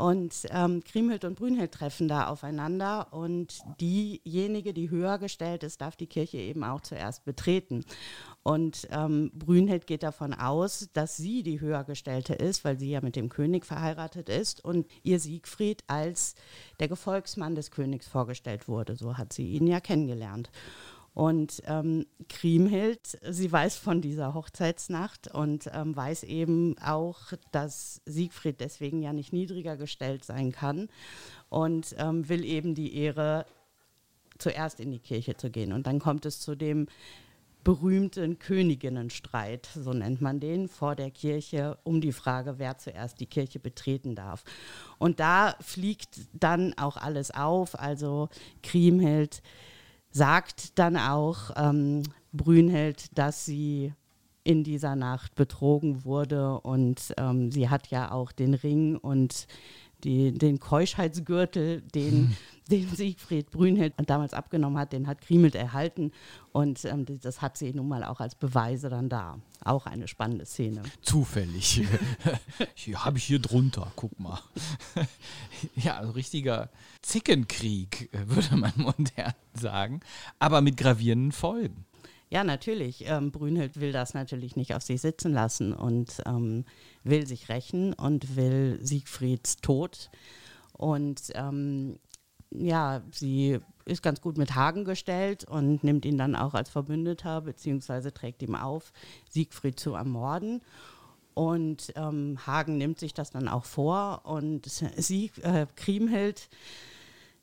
[0.00, 5.94] Und ähm, Kriemhild und Brünnhild treffen da aufeinander und diejenige, die höher gestellt ist, darf
[5.94, 7.84] die Kirche eben auch zuerst betreten.
[8.42, 13.02] Und ähm, Brünnhild geht davon aus, dass sie die höher gestellte ist, weil sie ja
[13.02, 16.34] mit dem König verheiratet ist und ihr Siegfried als
[16.78, 18.96] der Gefolgsmann des Königs vorgestellt wurde.
[18.96, 20.50] So hat sie ihn ja kennengelernt.
[21.12, 28.60] Und ähm, Kriemhild, sie weiß von dieser Hochzeitsnacht und ähm, weiß eben auch, dass Siegfried
[28.60, 30.88] deswegen ja nicht niedriger gestellt sein kann
[31.48, 33.44] und ähm, will eben die Ehre,
[34.38, 35.72] zuerst in die Kirche zu gehen.
[35.72, 36.86] Und dann kommt es zu dem
[37.62, 43.26] berühmten Königinnenstreit, so nennt man den, vor der Kirche um die Frage, wer zuerst die
[43.26, 44.44] Kirche betreten darf.
[44.98, 47.78] Und da fliegt dann auch alles auf.
[47.78, 48.28] Also
[48.62, 49.42] Kriemhild
[50.10, 53.92] sagt dann auch ähm, Brünhild, dass sie
[54.42, 59.46] in dieser Nacht betrogen wurde und ähm, sie hat ja auch den Ring und
[60.04, 62.36] die, den Keuschheitsgürtel, den,
[62.70, 66.12] den Siegfried Brünhild damals abgenommen hat, den hat Kriemhild erhalten
[66.52, 69.38] und ähm, das hat sie nun mal auch als Beweise dann da.
[69.62, 70.82] Auch eine spannende Szene.
[71.02, 71.84] Zufällig.
[72.94, 74.40] Habe ich hier drunter, guck mal.
[75.76, 76.70] ja, also richtiger
[77.02, 80.00] Zickenkrieg, würde man modern sagen,
[80.38, 81.84] aber mit gravierenden Folgen.
[82.30, 83.04] Ja, natürlich.
[83.08, 86.64] Ähm, Brünnhild will das natürlich nicht auf sich sitzen lassen und ähm,
[87.04, 90.10] will sich rächen und will Siegfrieds Tod.
[90.72, 91.98] Und ähm,
[92.50, 97.40] ja, sie ist ganz gut mit Hagen gestellt und nimmt ihn dann auch als Verbündeter,
[97.42, 98.92] beziehungsweise trägt ihm auf,
[99.28, 100.62] Siegfried zu ermorden.
[101.34, 106.48] Und ähm, Hagen nimmt sich das dann auch vor und sie, äh, Kriemhild,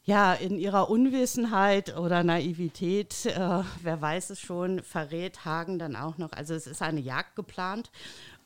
[0.03, 6.17] ja, in ihrer Unwissenheit oder Naivität, äh, wer weiß es schon, verrät Hagen dann auch
[6.17, 6.31] noch.
[6.31, 7.91] Also es ist eine Jagd geplant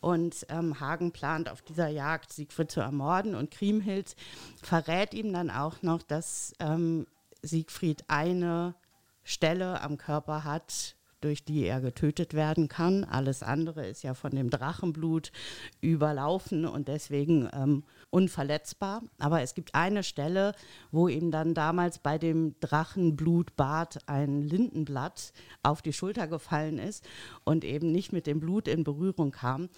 [0.02, 3.36] und ähm, Hagen plant auf dieser Jagd Siegfried zu ermorden.
[3.36, 4.16] Und Kriemhild
[4.62, 7.08] verrät ihm dann auch noch, dass ähm,
[7.42, 8.76] Siegfried eine
[9.24, 13.04] Stelle am Körper hat, durch die er getötet werden kann.
[13.04, 15.32] Alles andere ist ja von dem Drachenblut
[15.80, 19.04] überlaufen und deswegen ähm, unverletzbar.
[19.20, 20.54] Aber es gibt eine Stelle,
[20.92, 27.08] wo ihm dann damals bei dem Drachenblutbad ein Lindenblatt auf die Schulter gefallen ist
[27.44, 29.70] und eben nicht mit dem Blut in Berührung kam.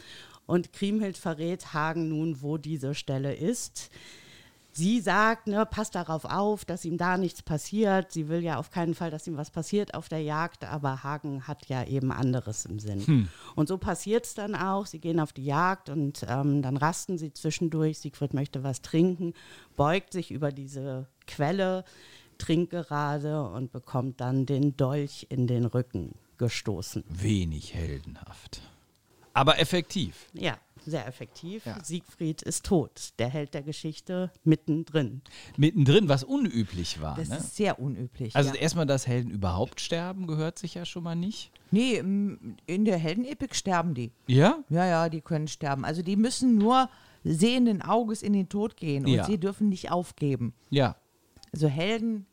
[0.46, 3.92] Und Kriemhild verrät Hagen nun, wo diese Stelle ist.
[4.76, 8.12] Sie sagt, ne, passt darauf auf, dass ihm da nichts passiert.
[8.12, 11.48] Sie will ja auf keinen Fall, dass ihm was passiert auf der Jagd, aber Hagen
[11.48, 13.06] hat ja eben anderes im Sinn.
[13.06, 13.30] Hm.
[13.56, 14.88] Und so passiert es dann auch.
[14.88, 18.00] Sie gehen auf die Jagd und ähm, dann rasten sie zwischendurch.
[18.00, 19.34] Siegfried möchte was trinken,
[19.76, 21.86] beugt sich über diese Quelle,
[22.40, 27.04] trinkt gerade und bekommt dann den Dolch in den Rücken gestoßen.
[27.08, 28.62] Wenig heldenhaft.
[29.34, 30.28] Aber effektiv.
[30.34, 31.66] Ja sehr effektiv.
[31.66, 31.84] Ja.
[31.84, 35.22] Siegfried ist tot, der Held der Geschichte mittendrin.
[35.58, 37.16] Mittendrin, was unüblich war.
[37.16, 37.38] Das ne?
[37.38, 38.36] ist sehr unüblich.
[38.36, 38.56] Also ja.
[38.56, 41.52] erstmal, dass Helden überhaupt sterben, gehört sich ja schon mal nicht.
[41.72, 44.12] Nee, in der Heldenepik sterben die.
[44.28, 44.60] Ja?
[44.70, 45.86] Ja, ja, die können sterben.
[45.86, 46.90] Also die müssen nur
[47.24, 49.26] sehenden Auges in den Tod gehen und ja.
[49.26, 50.54] sie dürfen nicht aufgeben.
[50.70, 50.98] Ja.
[51.52, 52.26] Also Helden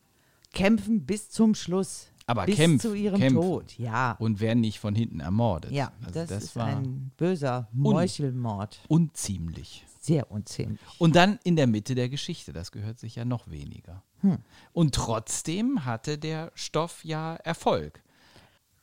[0.52, 2.08] kämpfen bis zum Schluss.
[2.30, 3.42] Aber bis kämpfen, zu ihrem kämpfen.
[3.42, 4.12] Tod, ja.
[4.20, 5.72] Und werden nicht von hinten ermordet.
[5.72, 8.80] Ja, also das, das, ist ein böser Meuchelmord.
[8.86, 9.84] unziemlich.
[9.98, 10.80] Sehr unziemlich.
[10.98, 14.04] Und dann in der Mitte der Geschichte, das gehört sich ja noch weniger.
[14.20, 14.38] Hm.
[14.72, 18.00] Und trotzdem hatte der Stoff ja Erfolg.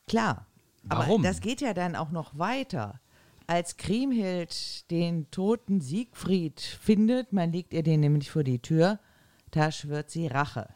[0.08, 0.46] Klar.
[0.84, 1.22] Warum?
[1.22, 3.00] Aber das geht ja dann auch noch weiter.
[3.48, 9.00] Als Kriemhild den toten Siegfried findet, man legt ihr den nämlich vor die Tür,
[9.52, 10.68] da schwört sie Rache.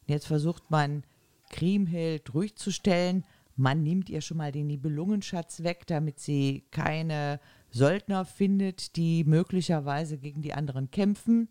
[0.00, 1.04] Und jetzt versucht man
[1.52, 3.24] Kriemhild ruhig zu stellen.
[3.54, 7.38] Man nimmt ihr schon mal den Nibelungenschatz weg, damit sie keine
[7.70, 11.48] Söldner findet, die möglicherweise gegen die anderen kämpfen.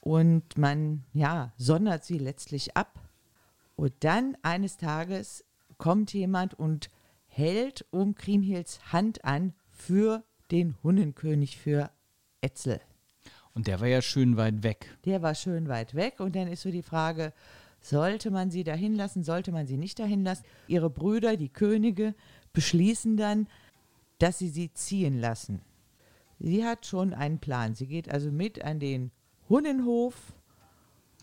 [0.00, 2.98] Und man, ja, sondert sie letztlich ab.
[3.76, 5.44] Und dann eines Tages
[5.76, 6.88] kommt jemand und
[7.26, 11.90] hält um Kriemhilds Hand an für den Hunnenkönig, für
[12.40, 12.80] Etzel.
[13.54, 14.96] Und der war ja schön weit weg.
[15.04, 16.20] Der war schön weit weg.
[16.20, 17.32] Und dann ist so die Frage,
[17.80, 20.44] sollte man sie dahin lassen, sollte man sie nicht dahin lassen?
[20.66, 22.14] Ihre Brüder, die Könige,
[22.52, 23.48] beschließen dann,
[24.18, 25.62] dass sie sie ziehen lassen.
[26.38, 27.74] Sie hat schon einen Plan.
[27.74, 29.10] Sie geht also mit an den
[29.48, 30.34] Hunnenhof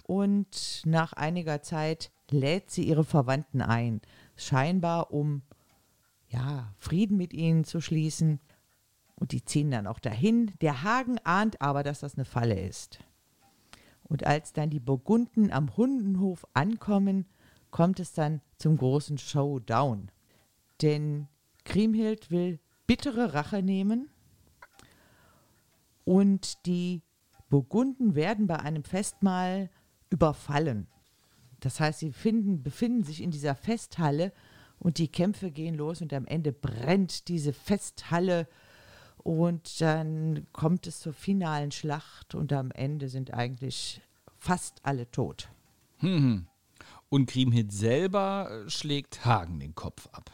[0.04, 4.02] und nach einiger Zeit lädt sie ihre Verwandten ein,
[4.36, 5.42] scheinbar um
[6.28, 8.40] ja, Frieden mit ihnen zu schließen.
[9.16, 10.52] Und die ziehen dann auch dahin.
[10.60, 13.00] Der Hagen ahnt aber, dass das eine Falle ist.
[14.08, 17.26] Und als dann die Burgunden am Hundenhof ankommen,
[17.72, 20.12] kommt es dann zum großen Showdown.
[20.82, 21.28] Denn
[21.64, 24.10] Kriemhild will bittere Rache nehmen
[26.04, 27.02] und die
[27.50, 29.70] Burgunden werden bei einem Festmahl
[30.10, 30.88] überfallen.
[31.60, 34.32] Das heißt, sie finden, befinden sich in dieser Festhalle
[34.78, 38.48] und die Kämpfe gehen los und am Ende brennt diese Festhalle
[39.26, 44.00] und dann kommt es zur finalen Schlacht und am Ende sind eigentlich
[44.38, 45.50] fast alle tot.
[45.98, 46.46] Hm.
[47.10, 50.30] Und Und Kriemhild selber äh, schlägt Hagen den Kopf ab.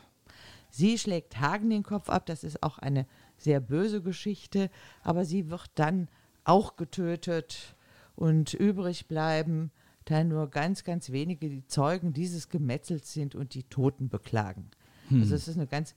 [0.69, 4.69] Sie schlägt Hagen den Kopf ab, das ist auch eine sehr böse Geschichte,
[5.03, 6.09] aber sie wird dann
[6.43, 7.77] auch getötet
[8.15, 9.71] und übrig bleiben
[10.03, 14.69] da nur ganz, ganz wenige die Zeugen dieses Gemetzels sind und die Toten beklagen.
[15.07, 15.21] Hm.
[15.21, 15.95] Also es ist eine ganz,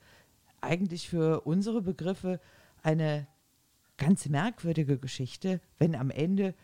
[0.61, 2.39] eigentlich für unsere Begriffe
[2.85, 3.27] eine
[3.97, 6.55] ganz merkwürdige Geschichte, wenn am Ende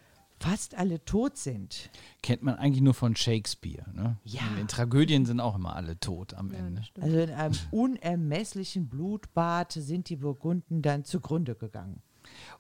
[0.40, 1.90] fast alle tot sind.
[2.22, 3.84] Kennt man eigentlich nur von Shakespeare.
[3.92, 4.16] Ne?
[4.24, 4.40] Ja.
[4.48, 6.82] In den Tragödien sind auch immer alle tot am Ja, Ende.
[7.00, 12.02] Also in einem unermesslichen Blutbad sind die Burgunden dann zugrunde gegangen.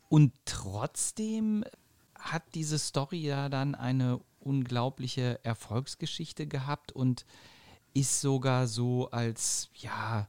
[0.08, 1.64] Und trotzdem
[2.18, 7.24] hat diese Story ja dann eine unglaubliche Erfolgsgeschichte gehabt und
[7.94, 10.28] ist sogar so als ja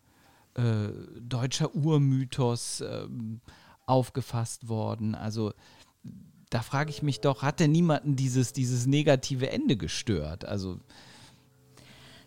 [0.55, 3.41] äh, deutscher Urmythos ähm,
[3.85, 5.15] aufgefasst worden.
[5.15, 5.53] Also
[6.49, 10.45] da frage ich mich doch, hat denn niemanden dieses, dieses negative Ende gestört?
[10.45, 10.79] Also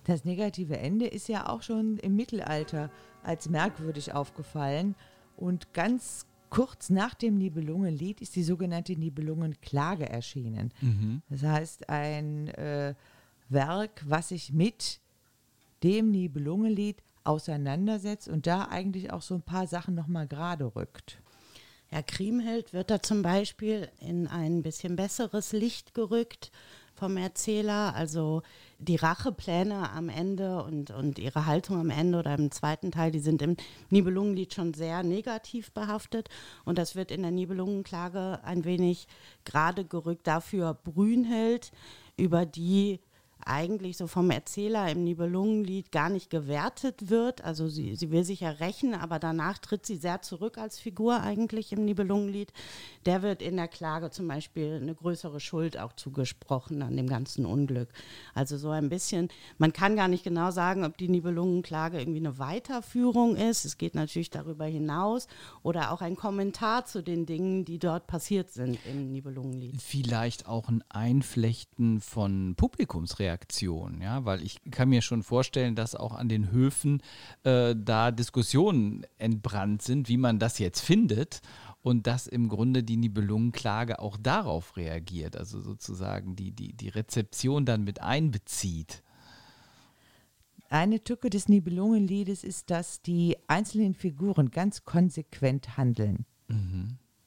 [0.05, 2.91] Das negative Ende ist ja auch schon im Mittelalter
[3.23, 4.95] als merkwürdig aufgefallen.
[5.37, 10.73] Und ganz kurz nach dem Nibelungenlied ist die sogenannte Nibelungenklage erschienen.
[11.29, 12.95] Das heißt, ein äh,
[13.49, 15.01] Werk, was sich mit
[15.83, 21.19] dem Nibelungenlied auseinandersetzt und da eigentlich auch so ein paar Sachen nochmal gerade rückt.
[21.91, 26.51] Ja, Kriemhild wird da zum Beispiel in ein bisschen besseres Licht gerückt
[26.95, 27.95] vom Erzähler.
[27.95, 28.43] Also
[28.79, 33.21] die Rachepläne am Ende und, und ihre Haltung am Ende oder im zweiten Teil, die
[33.21, 33.57] sind im
[33.91, 36.29] Nibelungenlied schon sehr negativ behaftet.
[36.65, 39.07] Und das wird in der Nibelungenklage ein wenig
[39.45, 40.27] gerade gerückt.
[40.27, 41.73] Dafür Brünnhild,
[42.17, 43.01] über die
[43.47, 47.45] eigentlich so vom Erzähler im Nibelungenlied gar nicht gewertet wird.
[47.45, 51.21] Also sie, sie will sich ja rächen, aber danach tritt sie sehr zurück als Figur
[51.21, 52.53] eigentlich im Nibelungenlied.
[53.07, 57.47] Der wird in der Klage zum Beispiel eine größere Schuld auch zugesprochen an dem ganzen
[57.47, 57.89] Unglück.
[58.35, 59.29] Also so ein bisschen,
[59.59, 63.65] man kann gar nicht genau sagen, ob die Nibelungenklage irgendwie eine Weiterführung ist.
[63.65, 65.29] Es geht natürlich darüber hinaus
[65.63, 69.81] oder auch ein Kommentar zu den Dingen, die dort passiert sind im Nibelungenlied.
[69.81, 73.34] vielleicht auch ein Einflechten von Publikumsreaktionen,
[74.01, 77.03] ja, weil ich kann mir schon vorstellen, dass auch an den Höfen
[77.43, 81.41] äh, da Diskussionen entbrannt sind, wie man das jetzt findet
[81.83, 87.67] und dass im Grunde die Nibelungenklage auch darauf reagiert, also sozusagen die, die, die Rezeption
[87.67, 89.03] dann mit einbezieht.
[90.71, 96.25] Eine Tücke des Nibelungenliedes ist, dass die einzelnen Figuren ganz konsequent handeln.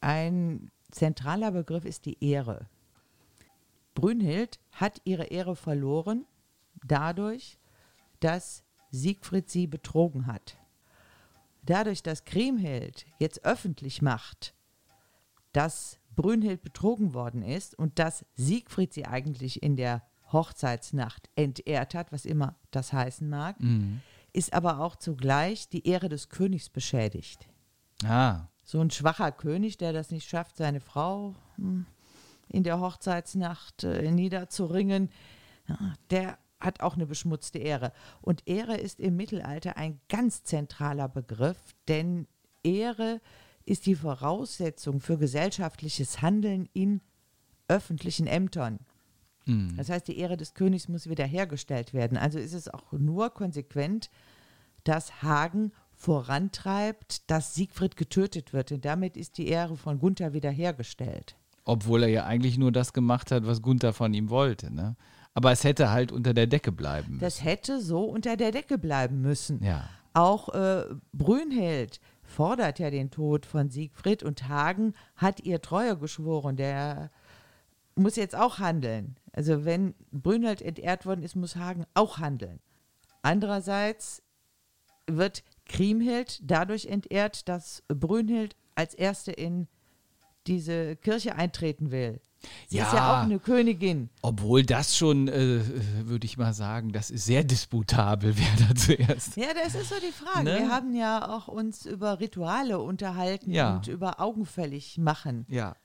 [0.02, 2.68] Ein zentraler Begriff ist die Ehre.
[3.98, 6.28] Brünnhild hat ihre Ehre verloren
[6.86, 7.58] dadurch,
[8.20, 10.56] dass Siegfried sie betrogen hat.
[11.64, 14.54] Dadurch, dass Kriemhild jetzt öffentlich macht,
[15.52, 22.12] dass Brünnhild betrogen worden ist und dass Siegfried sie eigentlich in der Hochzeitsnacht entehrt hat,
[22.12, 23.56] was immer das heißen mag,
[24.32, 27.48] ist aber auch zugleich die Ehre des Königs beschädigt.
[28.06, 31.88] Ah, So ein schwacher König, der das nicht schafft, seine Frau hm,
[32.50, 35.10] in der Hochzeitsnacht äh, niederzuringen,
[35.68, 35.78] ja,
[36.10, 37.92] der hat auch eine beschmutzte Ehre.
[38.22, 41.58] Und Ehre ist im Mittelalter ein ganz zentraler Begriff,
[41.88, 42.28] denn
[42.64, 43.22] Ehre
[43.66, 47.02] ist die Voraussetzung für gesellschaftliches Handeln in
[47.68, 48.80] öffentlichen Ämtern.
[49.78, 52.18] Das heißt, die Ehre des Königs muss wiederhergestellt werden.
[52.18, 54.10] Also ist es auch nur konsequent,
[54.84, 58.72] dass Hagen vorantreibt, dass Siegfried getötet wird.
[58.72, 61.36] Und damit ist die Ehre von Gunther wiederhergestellt.
[61.68, 64.74] Obwohl er ja eigentlich nur das gemacht hat, was Gunther von ihm wollte.
[64.74, 64.96] Ne?
[65.34, 67.22] Aber es hätte halt unter der Decke bleiben müssen.
[67.22, 69.62] Das hätte so unter der Decke bleiben müssen.
[69.62, 69.84] Ja.
[70.14, 76.56] Auch äh, Brünnhild fordert ja den Tod von Siegfried und Hagen hat ihr Treue geschworen.
[76.56, 77.12] Der
[77.96, 79.18] muss jetzt auch handeln.
[79.34, 82.62] Also wenn Brünnhild entehrt worden ist, muss Hagen auch handeln.
[83.22, 84.24] Andererseits
[85.06, 89.68] wird Kriemhild dadurch entehrt, dass Brünnhild als Erste in
[90.48, 92.20] diese Kirche eintreten will.
[92.68, 93.14] Sie ist ja Ja.
[93.20, 94.10] auch eine Königin.
[94.22, 95.62] Obwohl das schon, äh,
[96.08, 99.36] würde ich mal sagen, das ist sehr disputabel, wer da zuerst.
[99.38, 100.44] Ja, das ist so die Frage.
[100.46, 100.60] Ne?
[100.60, 103.76] Wir haben ja auch uns über Rituale unterhalten Ja.
[103.78, 105.46] und über Augenfällig machen.
[105.50, 105.76] Ja.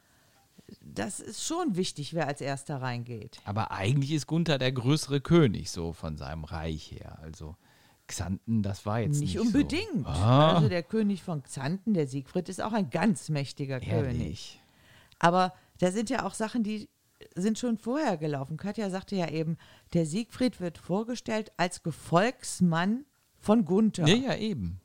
[0.83, 3.41] Das ist schon wichtig, wer als erster reingeht.
[3.45, 7.19] Aber eigentlich ist Gunther der größere König, so von seinem Reich her.
[7.23, 7.57] Also
[8.07, 10.05] Xanten, das war jetzt nicht, Nicht unbedingt.
[10.05, 10.07] So.
[10.07, 14.61] Ah, Also der König von Xanten, der Siegfried, ist auch ein ganz mächtiger König.
[15.23, 16.91] Aber da sind ja auch Sachen, die
[17.35, 18.57] sind schon vorher gelaufen.
[18.57, 19.57] Katja sagte ja eben,
[19.95, 23.07] der Siegfried wird vorgestellt als Gefolgsmann
[23.39, 24.07] von Gunther.
[24.07, 24.81] Ja, ja, eben.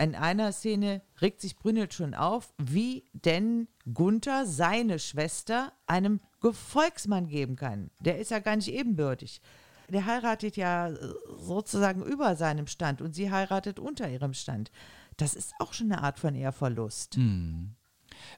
[0.00, 7.26] In einer Szene regt sich Brünnhild schon auf, wie denn Gunther seine Schwester einem Gefolgsmann
[7.26, 7.90] geben kann.
[8.00, 9.42] Der ist ja gar nicht ebenbürtig.
[9.88, 10.92] der heiratet ja
[11.38, 14.70] sozusagen über seinem Stand und sie heiratet unter ihrem Stand.
[15.16, 17.16] Das ist auch schon eine Art von Ehrverlust.
[17.16, 17.74] Hm.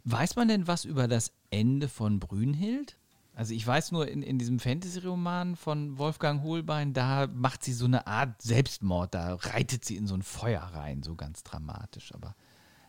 [0.05, 2.97] Weiß man denn was über das Ende von Brünnhild?
[3.35, 7.87] Also ich weiß nur, in, in diesem Fantasy-Roman von Wolfgang Hohlbein, da macht sie so
[7.87, 12.12] eine Art Selbstmord, da reitet sie in so ein Feuer rein, so ganz dramatisch.
[12.14, 12.35] Aber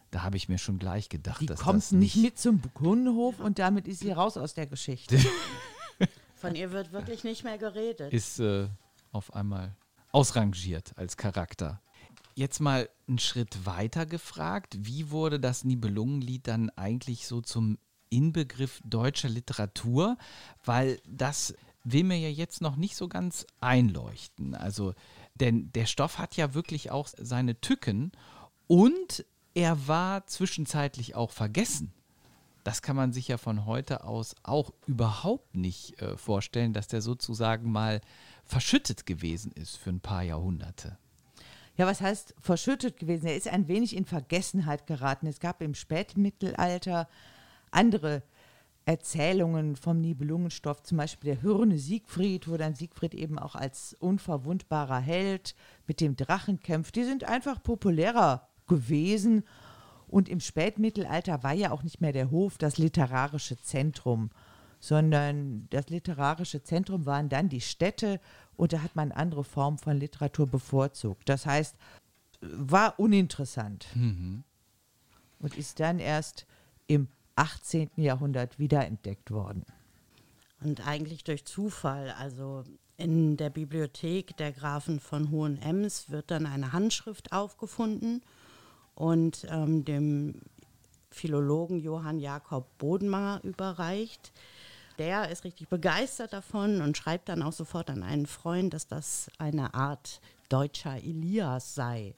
[0.10, 2.62] da habe ich mir schon gleich gedacht, Die dass kommt das nicht nicht mit zum
[2.74, 5.18] Kundenhof und damit ist sie raus aus der Geschichte.
[6.36, 8.12] Von ihr wird wirklich nicht mehr geredet.
[8.12, 8.68] ist äh,
[9.12, 9.76] auf einmal
[10.12, 11.80] ausrangiert als Charakter.
[12.36, 17.78] Jetzt mal einen Schritt weiter gefragt, wie wurde das Nibelungenlied dann eigentlich so zum
[18.10, 20.18] Inbegriff deutscher Literatur?
[20.64, 21.54] Weil das
[21.84, 24.56] will mir ja jetzt noch nicht so ganz einleuchten.
[24.56, 24.94] Also,
[25.36, 28.12] denn der Stoff hat ja wirklich auch seine Tücken
[28.68, 31.94] und er war zwischenzeitlich auch vergessen.
[32.64, 37.02] Das kann man sich ja von heute aus auch überhaupt nicht äh, vorstellen, dass der
[37.02, 38.02] sozusagen mal
[38.46, 40.98] verschüttet gewesen ist für ein paar Jahrhunderte.
[41.78, 43.28] Ja, was heißt verschüttet gewesen?
[43.28, 45.28] Er ist ein wenig in Vergessenheit geraten.
[45.28, 47.08] Es gab im Spätmittelalter
[47.72, 48.24] andere
[48.86, 55.00] Erzählungen vom Nibelungenstoff, zum Beispiel der Hürne Siegfried, wo dann Siegfried eben auch als unverwundbarer
[55.00, 55.56] Held
[55.88, 56.96] mit dem Drachen kämpft.
[56.96, 59.44] Die sind einfach populärer gewesen.
[60.08, 64.30] Und im Spätmittelalter war ja auch nicht mehr der Hof das literarische Zentrum,
[64.82, 68.20] sondern das literarische Zentrum waren dann die Städte
[68.58, 71.30] und da hat man andere Formen von Literatur bevorzugt.
[71.30, 71.76] Das heißt,
[72.42, 73.88] war uninteressant
[75.40, 76.46] und ist dann erst
[76.88, 77.92] im 18.
[77.96, 79.64] Jahrhundert wiederentdeckt worden.
[80.64, 82.14] Und eigentlich durch Zufall.
[82.18, 82.64] Also
[82.98, 88.22] in der Bibliothek der Grafen von Hohenems wird dann eine Handschrift aufgefunden
[88.96, 90.42] und ähm, dem
[91.10, 94.32] Philologen Johann Jakob Bodenmar überreicht.
[95.02, 99.32] Der ist richtig begeistert davon und schreibt dann auch sofort an einen Freund, dass das
[99.40, 102.14] eine Art deutscher Elias sei.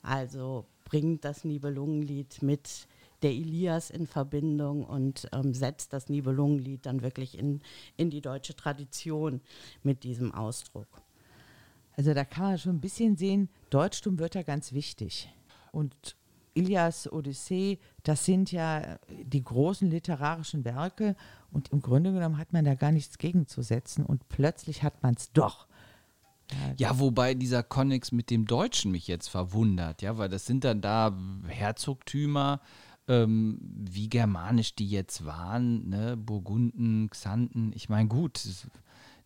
[0.00, 2.86] Also bringt das Nibelungenlied mit
[3.20, 7.60] der Elias in Verbindung und ähm, setzt das Nibelungenlied dann wirklich in,
[7.98, 9.42] in die deutsche Tradition
[9.82, 10.88] mit diesem Ausdruck.
[11.98, 15.28] Also da kann man schon ein bisschen sehen, Deutschtum wird da ganz wichtig.
[15.70, 16.16] Und
[16.54, 21.16] Ilias, Odyssee, das sind ja die großen literarischen Werke
[21.50, 25.32] und im Grunde genommen hat man da gar nichts gegenzusetzen und plötzlich hat man es
[25.32, 25.66] doch.
[26.76, 30.80] Ja, wobei dieser Konnex mit dem Deutschen mich jetzt verwundert, ja, weil das sind dann
[30.80, 32.60] da Herzogtümer,
[33.08, 36.16] ähm, wie germanisch die jetzt waren, ne?
[36.16, 37.72] Burgunden, Xanten.
[37.74, 38.40] Ich meine, gut,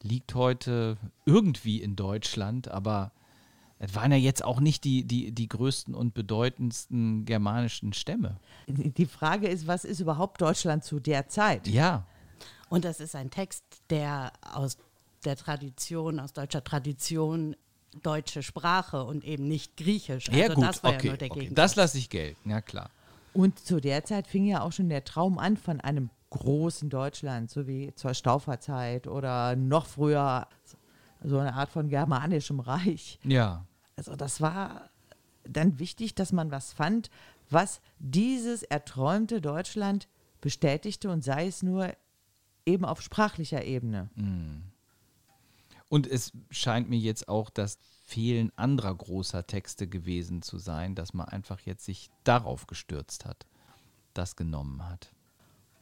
[0.02, 3.12] liegt heute irgendwie in Deutschland, aber
[3.78, 8.38] es waren ja jetzt auch nicht die, die, die größten und bedeutendsten germanischen Stämme.
[8.68, 11.68] Die Frage ist, was ist überhaupt Deutschland zu der Zeit?
[11.68, 12.06] Ja,
[12.68, 14.78] Und das ist ein Text, der aus
[15.24, 17.54] der Tradition, aus deutscher Tradition,
[18.02, 20.28] deutsche Sprache und eben nicht Griechisch.
[20.28, 21.40] ja also gut, das war okay, ja nur der okay.
[21.40, 21.56] Gegensatz.
[21.56, 22.90] das lasse ich gelten, ja klar.
[23.32, 27.50] Und zu der Zeit fing ja auch schon der Traum an von einem großen Deutschland,
[27.50, 30.46] so wie zur Stauferzeit oder noch früher
[31.22, 33.18] so eine Art von germanischem Reich.
[33.24, 34.90] Ja, Also das war
[35.44, 37.10] dann wichtig, dass man was fand,
[37.50, 40.08] was dieses erträumte Deutschland
[40.40, 41.92] bestätigte und sei es nur
[42.66, 44.10] eben auf sprachlicher Ebene.
[45.88, 51.14] Und es scheint mir jetzt auch das Fehlen anderer großer Texte gewesen zu sein, dass
[51.14, 53.46] man einfach jetzt sich darauf gestürzt hat,
[54.14, 55.12] das genommen hat.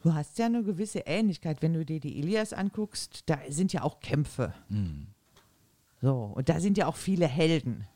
[0.03, 3.83] Du hast ja eine gewisse Ähnlichkeit, wenn du dir die Ilias anguckst, da sind ja
[3.83, 4.53] auch Kämpfe.
[6.05, 7.87] So, und da sind ja auch viele Helden.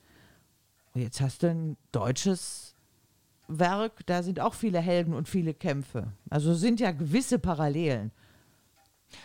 [0.94, 2.74] Und jetzt hast du ein deutsches
[3.48, 6.10] Werk, da sind auch viele Helden und viele Kämpfe.
[6.30, 8.10] Also sind ja gewisse Parallelen.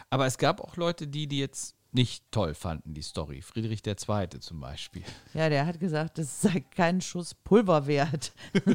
[0.10, 3.42] Aber es gab auch Leute, die die jetzt nicht toll fanden, die Story.
[3.42, 4.28] Friedrich II.
[4.42, 5.04] zum Beispiel.
[5.34, 8.34] Ja, der hat gesagt, das sei kein Schuss Pulver wert.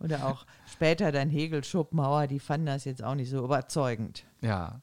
[0.00, 4.26] Oder auch später dann Hegel, Schopenhauer, die fanden das jetzt auch nicht so überzeugend.
[4.42, 4.82] Ja.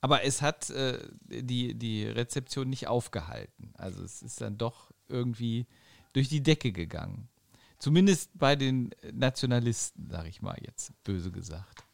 [0.00, 3.72] Aber es hat äh, die, die Rezeption nicht aufgehalten.
[3.76, 5.66] Also es ist dann doch irgendwie
[6.12, 7.28] durch die Decke gegangen.
[7.78, 11.84] Zumindest bei den Nationalisten, sag ich mal jetzt, böse gesagt.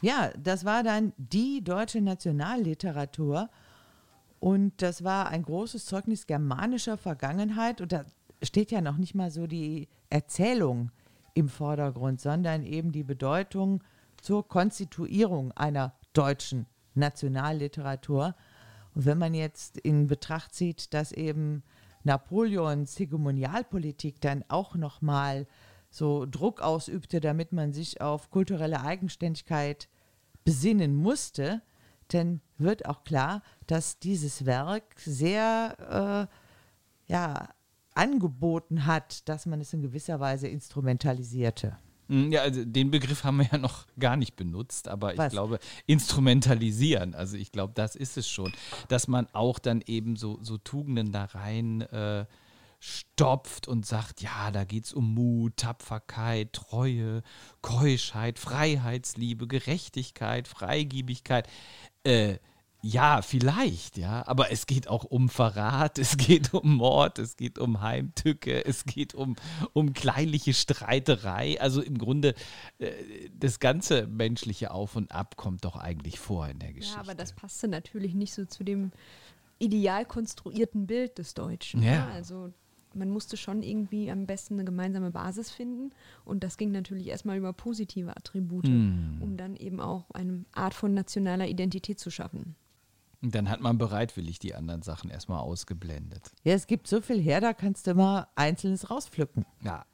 [0.00, 3.50] Ja, das war dann die deutsche Nationalliteratur
[4.38, 8.04] und das war ein großes Zeugnis germanischer Vergangenheit und da
[8.42, 10.92] steht ja noch nicht mal so die Erzählung
[11.34, 13.82] im Vordergrund, sondern eben die Bedeutung
[14.22, 16.66] zur Konstituierung einer deutschen
[16.98, 18.34] Nationalliteratur.
[18.94, 21.62] Und wenn man jetzt in Betracht zieht, dass eben
[22.04, 25.46] Napoleons Hegemonialpolitik dann auch noch mal
[25.90, 29.88] so Druck ausübte, damit man sich auf kulturelle Eigenständigkeit
[30.44, 31.62] besinnen musste,
[32.08, 36.28] dann wird auch klar, dass dieses Werk sehr
[37.08, 37.48] äh, ja,
[37.94, 41.76] angeboten hat, dass man es in gewisser Weise instrumentalisierte.
[42.08, 45.32] Hm, ja, also den Begriff haben wir ja noch gar nicht benutzt, aber ich Was?
[45.32, 48.52] glaube, instrumentalisieren, also ich glaube, das ist es schon,
[48.88, 52.24] dass man auch dann eben so, so Tugenden da rein äh,
[52.80, 57.22] stopft und sagt, ja, da geht es um Mut, Tapferkeit, Treue,
[57.60, 61.48] Keuschheit, Freiheitsliebe, Gerechtigkeit, Freigiebigkeit.
[62.04, 62.38] Äh,
[62.80, 67.58] ja, vielleicht, ja, aber es geht auch um Verrat, es geht um Mord, es geht
[67.58, 69.36] um Heimtücke, es geht um,
[69.72, 71.60] um kleinliche Streiterei.
[71.60, 72.34] Also im Grunde,
[72.78, 72.92] äh,
[73.36, 76.96] das ganze menschliche Auf und Ab kommt doch eigentlich vor in der Geschichte.
[76.96, 78.92] Ja, aber das passte natürlich nicht so zu dem
[79.58, 81.82] ideal konstruierten Bild des Deutschen.
[81.82, 82.06] Ja.
[82.06, 82.12] ne?
[82.12, 82.52] Also
[82.94, 85.90] man musste schon irgendwie am besten eine gemeinsame Basis finden
[86.24, 89.18] und das ging natürlich erstmal über positive Attribute, Hm.
[89.20, 92.54] um dann eben auch eine Art von nationaler Identität zu schaffen.
[93.20, 96.30] Und dann hat man bereitwillig die anderen Sachen erstmal ausgeblendet.
[96.44, 99.44] Ja, es gibt so viel her, da kannst du immer Einzelnes raus,pflücken.
[99.62, 99.84] Ja.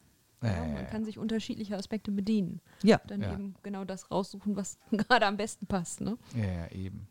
[0.42, 2.60] Ja, man kann sich unterschiedliche Aspekte bedienen.
[2.82, 3.00] Ja.
[3.06, 3.32] Dann Ja.
[3.32, 6.02] eben genau das raussuchen, was gerade am besten passt.
[6.02, 6.18] Ne?
[6.36, 7.08] Ja, eben.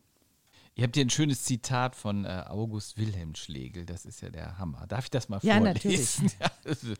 [0.76, 3.86] Ihr habt hier ein schönes Zitat von äh, August Wilhelm Schlegel.
[3.86, 4.88] Das ist ja der Hammer.
[4.88, 6.32] Darf ich das mal Ja, vorlesen?
[6.40, 7.00] Ja, das ist-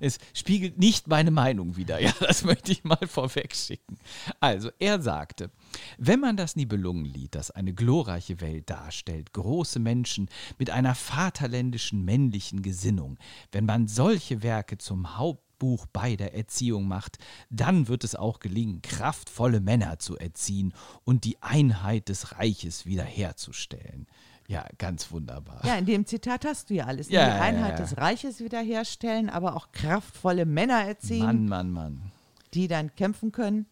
[0.00, 2.00] es spiegelt nicht meine Meinung wider.
[2.00, 3.98] Ja, das möchte ich mal vorweg schicken.
[4.40, 5.50] Also, er sagte,
[5.96, 12.62] wenn man das Nibelungenlied, das eine glorreiche Welt darstellt, große Menschen mit einer vaterländischen männlichen
[12.62, 13.16] Gesinnung,
[13.52, 17.18] wenn man solche Werke zum Haupt Buch bei der Erziehung macht,
[17.50, 20.72] dann wird es auch gelingen, kraftvolle Männer zu erziehen
[21.04, 24.06] und die Einheit des Reiches wiederherzustellen.
[24.48, 25.60] Ja, ganz wunderbar.
[25.64, 27.08] Ja, in dem Zitat hast du ja alles.
[27.08, 27.84] Ja, die ja, Einheit ja.
[27.84, 32.12] des Reiches wiederherstellen, aber auch kraftvolle Männer erziehen, Mann, Mann, Mann.
[32.54, 33.66] die dann kämpfen können.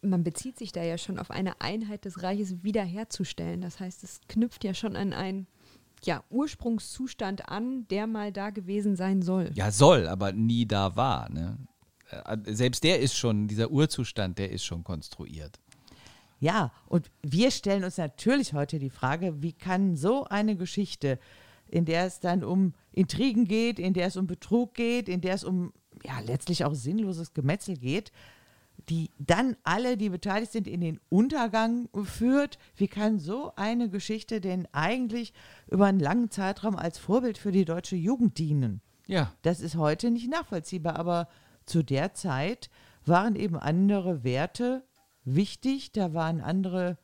[0.00, 3.60] Man bezieht sich da ja schon auf eine Einheit des Reiches wiederherzustellen.
[3.60, 5.46] Das heißt, es knüpft ja schon an einen
[6.04, 9.50] ja, Ursprungszustand an, der mal da gewesen sein soll.
[9.54, 11.30] Ja, soll, aber nie da war.
[11.30, 11.58] Ne?
[12.10, 15.58] Äh, Selbst der ist schon, dieser Urzustand, der ist schon konstruiert.
[16.40, 21.20] Ja, und wir stellen uns natürlich heute die Frage, wie kann so eine Geschichte,
[21.68, 25.34] in der es dann um Intrigen geht, in der es um Betrug geht, in der
[25.34, 25.72] es um
[26.04, 28.10] ja letztlich auch sinnloses Gemetzel geht,
[28.88, 32.58] die dann alle, die beteiligt sind, in den Untergang führt.
[32.76, 35.32] Wie kann so eine Geschichte denn eigentlich
[35.70, 38.80] über einen langen Zeitraum als Vorbild für die deutsche Jugend dienen?
[39.06, 41.28] Ja, Das ist heute nicht nachvollziehbar, aber
[41.66, 42.70] zu der Zeit
[43.04, 44.84] waren eben andere Werte
[45.24, 46.98] wichtig, da waren andere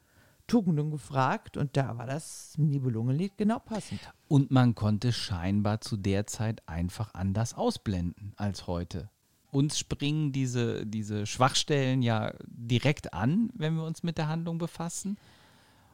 [0.46, 4.00] Tugenden gefragt und da war das Nibelungenlied genau passend.
[4.28, 9.10] und man konnte scheinbar zu der Zeit einfach anders ausblenden als heute.
[9.50, 15.16] Uns springen diese, diese Schwachstellen ja direkt an, wenn wir uns mit der Handlung befassen.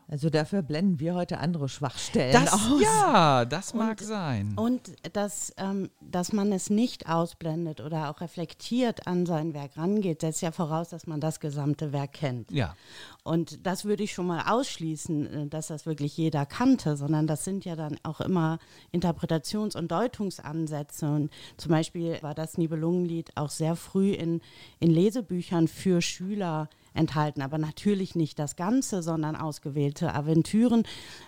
[0.06, 2.80] Also dafür blenden wir heute andere Schwachstellen Das, aus.
[2.82, 4.52] ja, das mag Und- sein.
[4.56, 4.80] Und
[5.14, 10.42] dass, ähm, dass man es nicht ausblendet oder auch reflektiert an sein Werk rangeht, setzt
[10.42, 12.50] ja voraus, dass man das gesamte Werk kennt.
[12.50, 12.74] Ja,
[13.22, 17.44] Und das würde ich schon mal ausschließen, äh, dass das wirklich jeder kannte, sondern das
[17.44, 18.58] sind ja dann auch immer
[18.92, 21.06] Interpretations- und Deutungsansätze.
[21.08, 24.40] Und zum Beispiel war das Nibelungenlied auch sehr früh in,
[24.80, 30.84] in Lesebüchern für Schüler enthalten, aber natürlich nicht das Ganze, sondern ausgewählte Aventüren,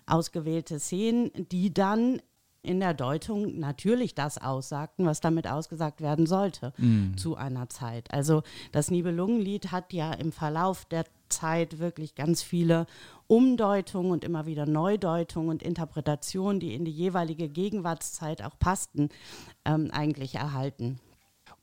[0.07, 2.21] ausgewählte Szenen, die dann
[2.63, 6.73] in der Deutung natürlich das aussagten, was damit ausgesagt werden sollte
[7.17, 8.13] zu einer Zeit.
[8.13, 8.43] Also
[8.73, 12.87] das Nibelungenlied hat ja im Verlauf der Zeit wirklich ganz viele
[13.29, 19.09] Umdeutungen und immer wieder Neudeutungen und Interpretationen, die in die jeweilige Gegenwartszeit auch passten,
[19.65, 21.01] ähm, eigentlich erhalten.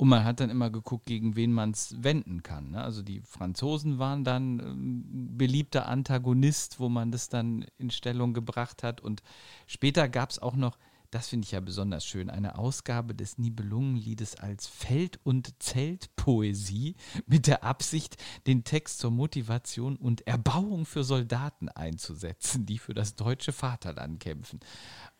[0.04, 2.72] Und man hat dann immer geguckt, gegen wen man es wenden kann.
[2.72, 2.84] Ne?
[2.84, 8.84] Also die Franzosen waren dann ähm, beliebter Antagonist, wo man das dann in Stellung gebracht
[8.84, 8.99] hat.
[8.99, 9.24] Und
[9.66, 10.78] später gab es auch noch,
[11.10, 17.47] das finde ich ja besonders schön, eine Ausgabe des Nibelungenliedes als Feld- und Zeltpoesie mit
[17.47, 23.54] der Absicht, den Text zur Motivation und Erbauung für Soldaten einzusetzen, die für das deutsche
[23.54, 24.60] Vaterland kämpfen.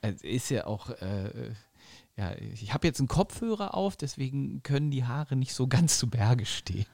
[0.02, 0.90] Also ist ja auch...
[0.90, 1.54] Äh,
[2.18, 6.10] ja, ich habe jetzt einen Kopfhörer auf, deswegen können die Haare nicht so ganz zu
[6.10, 6.86] Berge stehen.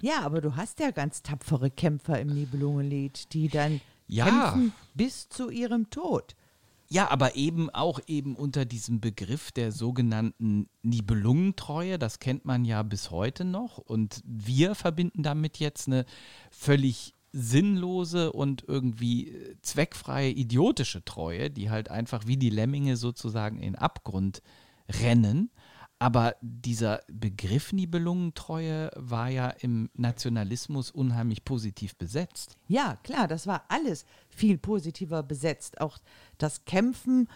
[0.00, 4.24] Ja, aber du hast ja ganz tapfere Kämpfer im Nibelungenlied, die dann Ja.
[4.26, 6.34] kämpfen bis zu ihrem Tod.
[6.90, 12.82] Ja, aber eben auch eben unter diesem Begriff der sogenannten Nibelungentreue, das kennt man ja
[12.82, 13.76] bis heute noch.
[13.78, 16.06] Und wir verbinden damit jetzt eine
[16.50, 23.60] völlig sinnlose und irgendwie äh, zweckfreie, idiotische Treue, die halt einfach wie die Lemminge sozusagen
[23.60, 24.42] in Abgrund
[24.88, 25.50] rennen.
[26.00, 32.56] Aber dieser Begriff Nibelungentreue war ja im Nationalismus unheimlich positiv besetzt.
[32.68, 35.80] Ja, klar, das war alles viel positiver besetzt.
[35.80, 35.98] Auch
[36.38, 37.28] das Kämpfen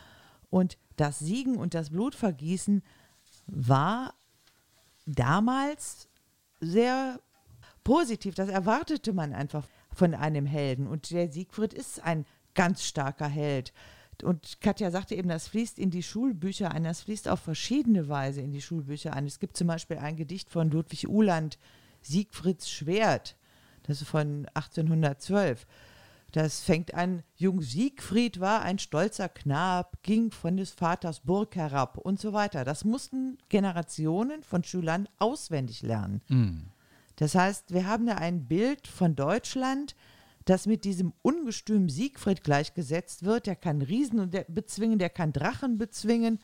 [0.49, 2.83] und das Siegen und das Blutvergießen
[3.47, 4.15] war
[5.07, 6.09] damals
[6.61, 7.19] sehr
[7.83, 8.37] positiv.
[8.37, 10.87] Das erwartete man einfach von einem Helden.
[10.87, 12.25] Und der Siegfried ist ein
[12.55, 13.73] ganz starker Held.
[14.23, 18.41] Und Katja sagte eben, das fließt in die Schulbücher ein, das fließt auf verschiedene Weise
[18.41, 19.27] in die Schulbücher ein.
[19.27, 21.59] Es gibt zum Beispiel ein Gedicht von Ludwig Uhland,
[22.03, 23.37] Siegfrieds Schwert,
[23.85, 25.67] das ist von 1812.
[26.33, 31.99] Das fängt an, Jung Siegfried war ein stolzer Knab, ging von des Vaters Burg herab
[31.99, 32.65] und so weiter.
[32.65, 36.23] Das mussten Generationen von Schülern auswendig lernen.
[36.29, 36.72] Mhm.
[37.23, 39.95] Das heißt, wir haben da ein Bild von Deutschland,
[40.45, 43.47] das mit diesem ungestüm Siegfried gleichgesetzt wird.
[43.47, 46.41] Der kann Riesen bezwingen, der kann Drachen bezwingen.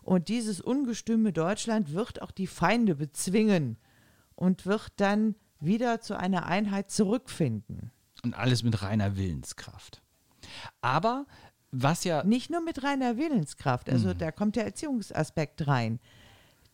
[0.00, 3.76] Und dieses ungestüme Deutschland wird auch die Feinde bezwingen
[4.34, 7.90] und wird dann wieder zu einer Einheit zurückfinden.
[8.22, 10.00] Und alles mit reiner Willenskraft.
[10.80, 11.26] Aber
[11.72, 12.24] was ja.
[12.24, 14.18] Nicht nur mit reiner Willenskraft, also mhm.
[14.18, 16.00] da kommt der Erziehungsaspekt rein.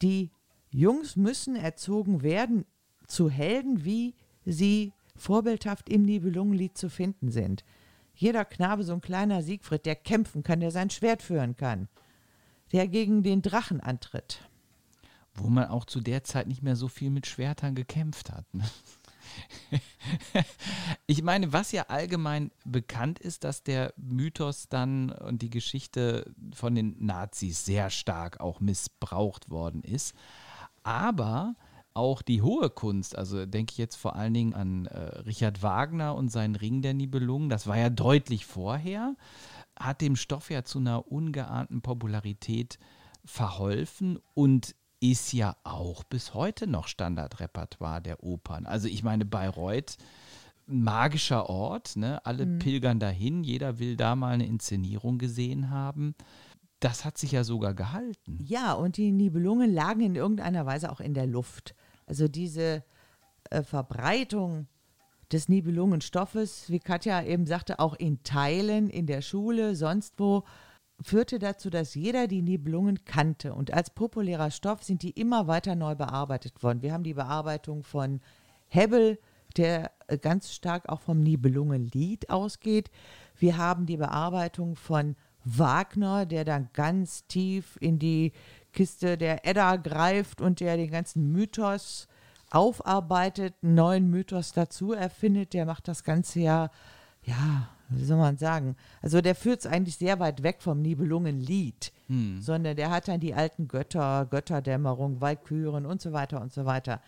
[0.01, 0.31] Die
[0.71, 2.67] Jungs müssen erzogen werden
[3.13, 7.65] zu Helden, wie sie vorbildhaft im Nibelungenlied zu finden sind.
[8.15, 11.89] Jeder Knabe, so ein kleiner Siegfried, der kämpfen kann, der sein Schwert führen kann,
[12.73, 14.49] der gegen den Drachen antritt.
[15.35, 18.45] Wo man auch zu der Zeit nicht mehr so viel mit Schwertern gekämpft hat.
[18.53, 18.65] Ne?
[21.07, 26.75] ich meine, was ja allgemein bekannt ist, dass der Mythos dann und die Geschichte von
[26.75, 30.15] den Nazis sehr stark auch missbraucht worden ist.
[30.83, 31.55] Aber
[31.95, 36.15] auch die hohe Kunst, also denke ich jetzt vor allen Dingen an äh, Richard Wagner
[36.15, 39.17] und seinen Ring der Nibelungen, das war ja deutlich vorher,
[39.79, 42.79] hat dem Stoff ja zu einer ungeahnten Popularität
[43.25, 48.67] verholfen und ist ja auch bis heute noch Standardrepertoire der Opern.
[48.67, 49.97] Also ich meine, Bayreuth,
[50.67, 52.25] magischer Ort, ne?
[52.25, 52.59] alle mhm.
[52.61, 56.15] pilgern dahin, jeder will da mal eine Inszenierung gesehen haben.
[56.83, 58.39] Das hat sich ja sogar gehalten.
[58.41, 61.77] Ja, und die Nibelungen lagen in irgendeiner Weise auch in der Luft.
[62.07, 62.83] Also diese
[63.51, 64.67] äh, Verbreitung
[65.31, 70.43] des Nibelungenstoffes, wie Katja eben sagte, auch in Teilen in der Schule, sonst wo,
[71.01, 73.55] führte dazu, dass jeder die Nibelungen kannte.
[73.55, 76.83] Und als populärer Stoff sind die immer weiter neu bearbeitet worden.
[76.83, 78.21] Wir haben die Bearbeitung von
[78.67, 79.21] Hebbel,
[79.57, 82.91] der äh, ganz stark auch vom Nibelungenlied ausgeht.
[83.37, 85.15] Wir haben die Bearbeitung von
[85.45, 88.33] Wagner, der dann ganz tief in die
[88.73, 92.09] Kiste der Edda greift und der den ganzen Mythos
[92.51, 96.71] aufarbeitet, einen neuen Mythos dazu erfindet, der macht das Ganze ja,
[97.25, 98.77] ja, wie soll man sagen?
[99.01, 102.41] Also der führt es eigentlich sehr weit weg vom Nibelungenlied, hm.
[102.41, 107.01] sondern der hat dann die alten Götter, Götterdämmerung, Walküren und so weiter und so weiter.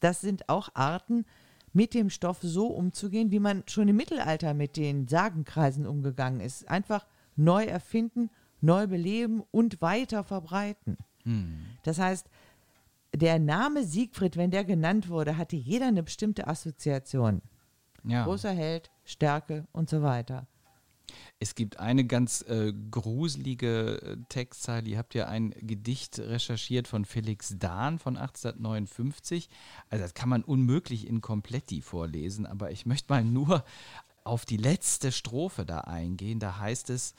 [0.00, 1.24] Das sind auch Arten,
[1.72, 6.68] mit dem Stoff so umzugehen, wie man schon im Mittelalter mit den Sagenkreisen umgegangen ist.
[6.68, 7.06] Einfach
[7.36, 8.30] neu erfinden
[8.62, 10.96] neu beleben und weiter verbreiten.
[11.24, 11.66] Hm.
[11.82, 12.28] Das heißt,
[13.14, 17.42] der Name Siegfried, wenn der genannt wurde, hatte jeder eine bestimmte Assoziation.
[18.04, 18.24] Ja.
[18.24, 20.46] Großer Held, Stärke und so weiter.
[21.38, 24.88] Es gibt eine ganz äh, gruselige äh, Textzeile.
[24.88, 29.50] Ihr habt ja ein Gedicht recherchiert von Felix Dahn von 1859.
[29.90, 33.64] Also das kann man unmöglich in Kompletti vorlesen, aber ich möchte mal nur
[34.24, 36.38] auf die letzte Strophe da eingehen.
[36.38, 37.14] Da heißt es,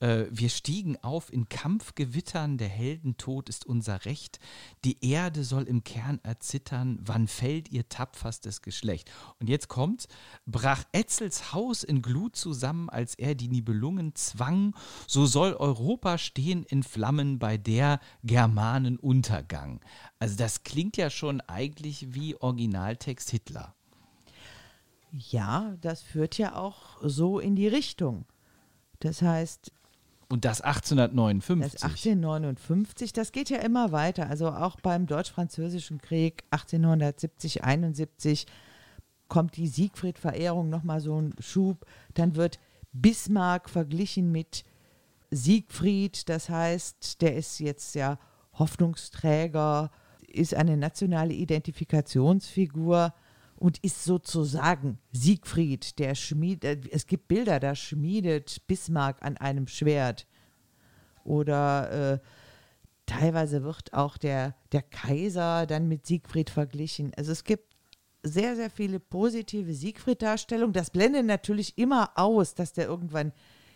[0.00, 4.38] äh, wir stiegen auf in Kampfgewittern, der Heldentod ist unser Recht.
[4.84, 9.10] Die Erde soll im Kern erzittern, wann fällt ihr tapferstes Geschlecht?
[9.40, 10.06] Und jetzt kommt,
[10.44, 14.74] brach Etzels Haus in Glut zusammen, als er die Nibelungen zwang,
[15.06, 19.80] so soll Europa stehen in Flammen bei der Germanen Untergang.
[20.18, 23.75] Also das klingt ja schon eigentlich wie Originaltext Hitler.
[25.18, 28.26] Ja, das führt ja auch so in die Richtung.
[29.00, 29.72] Das heißt,
[30.28, 31.72] und das 1859.
[31.72, 34.28] Das 1859, das geht ja immer weiter.
[34.28, 38.46] Also auch beim Deutsch-Französischen Krieg 1870, 71
[39.28, 41.86] kommt die Siegfried-Verehrung nochmal so ein Schub.
[42.14, 42.58] Dann wird
[42.92, 44.64] Bismarck verglichen mit
[45.30, 46.28] Siegfried.
[46.28, 48.18] Das heißt, der ist jetzt ja
[48.54, 49.90] Hoffnungsträger,
[50.26, 53.14] ist eine nationale Identifikationsfigur
[53.56, 60.26] und ist sozusagen Siegfried, der schmiedet, es gibt Bilder, da schmiedet Bismarck an einem Schwert.
[61.24, 62.18] Oder äh,
[63.06, 67.12] teilweise wird auch der, der Kaiser dann mit Siegfried verglichen.
[67.16, 67.74] Also es gibt
[68.22, 70.72] sehr, sehr viele positive Siegfried-Darstellungen.
[70.72, 73.32] Das blendet natürlich immer aus, dass der irgendwann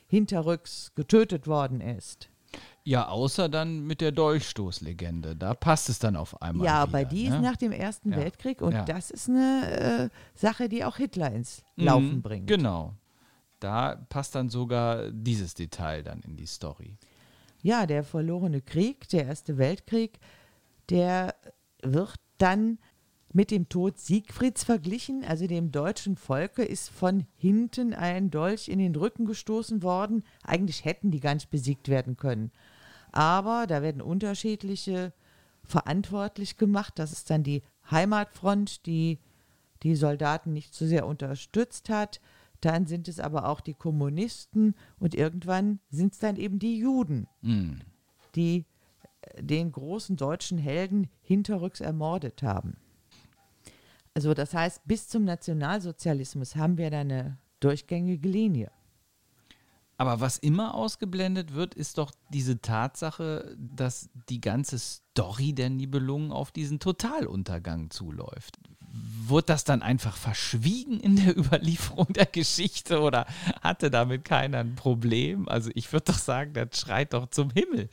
[0.06, 2.28] hinterrücks getötet worden ist.
[2.82, 5.36] Ja, außer dann mit der Dolchstoßlegende.
[5.36, 6.66] Da passt es dann auf einmal.
[6.66, 7.36] Ja, aber die ne?
[7.36, 8.16] ist nach dem Ersten Ja.
[8.18, 8.84] Weltkrieg und Ja.
[8.84, 12.46] das ist eine äh, Sache, die auch Hitler ins Laufen Mhm, bringt.
[12.46, 12.94] Genau.
[13.60, 16.96] Da passt dann sogar dieses Detail dann in die Story.
[17.62, 20.18] Ja, der verlorene Krieg, der Erste Weltkrieg,
[20.88, 21.34] der
[21.82, 22.78] wird dann
[23.32, 25.24] mit dem Tod Siegfrieds verglichen.
[25.24, 30.24] Also dem deutschen Volke ist von hinten ein Dolch in den Rücken gestoßen worden.
[30.42, 32.50] Eigentlich hätten die gar nicht besiegt werden können.
[33.12, 35.12] Aber da werden unterschiedliche
[35.64, 36.94] verantwortlich gemacht.
[36.98, 39.18] Das ist dann die Heimatfront, die
[39.82, 42.20] die Soldaten nicht so sehr unterstützt hat.
[42.60, 47.26] Dann sind es aber auch die Kommunisten und irgendwann sind es dann eben die Juden,
[47.40, 47.80] Mhm.
[48.34, 48.66] die
[49.22, 52.76] äh, den großen deutschen Helden hinterrücks ermordet haben.
[54.12, 58.70] Also das heißt, bis zum Nationalsozialismus haben wir da eine durchgängige Linie.
[60.00, 66.32] Aber was immer ausgeblendet wird, ist doch diese Tatsache, dass die ganze Story der Nibelungen
[66.32, 68.56] auf diesen Totaluntergang zuläuft.
[68.80, 73.26] Wurde das dann einfach verschwiegen in der Überlieferung der Geschichte oder
[73.60, 75.46] hatte damit keiner ein Problem?
[75.50, 77.90] Also ich würde doch sagen, das schreit doch zum Himmel.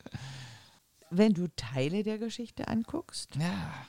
[1.09, 3.85] Wenn du Teile der Geschichte anguckst, Ja.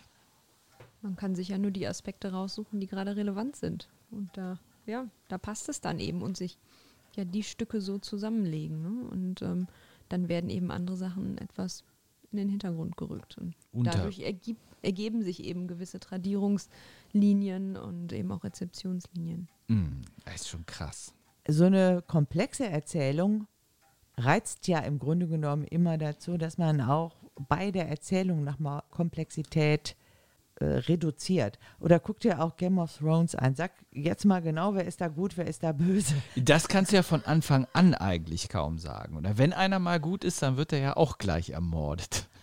[1.02, 3.88] Man kann sich ja nur die Aspekte raussuchen, die gerade relevant sind.
[4.10, 6.58] Und da, ja, da passt es dann eben und sich
[7.18, 8.80] ja die Stücke so zusammenlegen.
[8.80, 9.08] Ne?
[9.10, 9.66] Und ähm,
[10.08, 11.84] dann werden eben andere Sachen etwas
[12.30, 13.36] in den Hintergrund gerückt.
[13.38, 19.48] Und Unter- dadurch ergib, ergeben sich eben gewisse Tradierungslinien und eben auch Rezeptionslinien.
[19.68, 21.12] Mm, das ist schon krass.
[21.46, 23.46] so eine komplexe Erzählung
[24.16, 27.14] reizt ja im Grunde genommen immer dazu, dass man auch
[27.48, 30.07] bei der Erzählung nochmal Komplexität äh,
[30.64, 31.58] reduziert.
[31.80, 33.54] Oder guck dir auch Game of Thrones an.
[33.54, 36.14] Sag jetzt mal genau, wer ist da gut, wer ist da böse.
[36.36, 39.16] Das kannst du ja von Anfang an eigentlich kaum sagen.
[39.16, 42.28] Oder wenn einer mal gut ist, dann wird er ja auch gleich ermordet.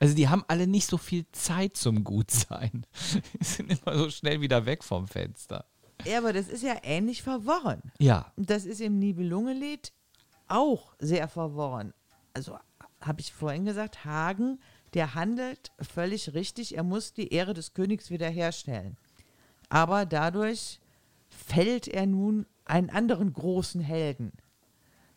[0.00, 2.84] Also die haben alle nicht so viel Zeit zum Gutsein.
[3.40, 5.66] Die sind immer so schnell wieder weg vom Fenster.
[6.04, 7.92] Ja, aber das ist ja ähnlich verworren.
[8.00, 9.92] Ja, das ist im Nibelungenlied
[10.48, 11.94] auch sehr verworren.
[12.34, 12.58] Also
[13.00, 14.58] habe ich vorhin gesagt, Hagen,
[14.94, 16.76] der handelt völlig richtig.
[16.76, 18.96] Er muss die Ehre des Königs wiederherstellen.
[19.68, 20.80] Aber dadurch
[21.28, 24.32] fällt er nun einen anderen großen Helden.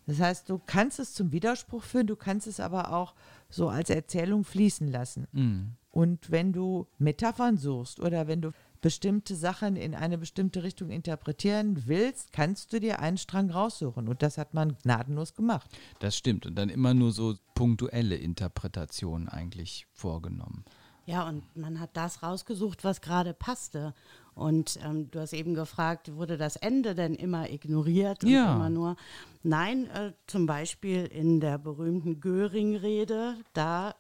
[0.07, 3.13] Das heißt, du kannst es zum Widerspruch führen, du kannst es aber auch
[3.49, 5.27] so als Erzählung fließen lassen.
[5.31, 5.77] mm.
[5.91, 8.51] Und wenn du Metaphern suchst oder wenn du
[8.81, 14.07] bestimmte Sachen in eine bestimmte Richtung interpretieren willst, kannst du dir einen Strang raussuchen.
[14.09, 15.69] Und das hat man gnadenlos gemacht.
[15.99, 16.45] das stimmt.
[16.45, 20.65] Und dann immer nur so punktuelle Interpretationen eigentlich vorgenommen.
[21.05, 23.93] Ja, und man hat das rausgesucht, was gerade passte.
[24.33, 28.55] Und ähm, du hast eben gefragt, wurde das Ende denn immer ignoriert und Ja.
[28.55, 28.95] immer nur?
[29.43, 33.95] Nein, äh, zum Beispiel in der berühmten Göring-Rede, da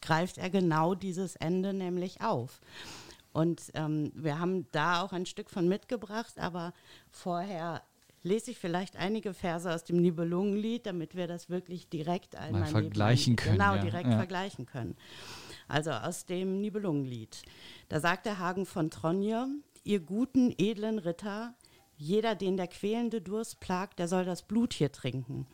[0.00, 2.60] greift er genau dieses Ende nämlich auf.
[3.36, 6.72] Und ähm, wir haben da auch ein Stück von mitgebracht, aber
[7.10, 7.82] vorher
[8.22, 12.70] lese ich vielleicht einige Verse aus dem Nibelungenlied, damit wir das wirklich direkt einmal neben-
[12.72, 13.82] vergleichen können, Genau, ja.
[13.82, 14.16] direkt Ja.
[14.16, 14.96] vergleichen können.
[15.68, 17.42] Also aus dem Nibelungenlied.
[17.90, 19.46] Da sagt der Hagen von Tronje,
[19.84, 21.52] ihr guten, edlen Ritter,
[21.98, 25.46] jeder, den der quälende Durst plagt, der soll das Blut hier trinken.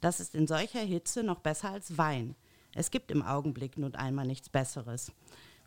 [0.00, 2.34] Das ist in solcher Hitze noch besser als Wein.
[2.74, 5.12] Es gibt im Augenblick nun einmal nichts Besseres.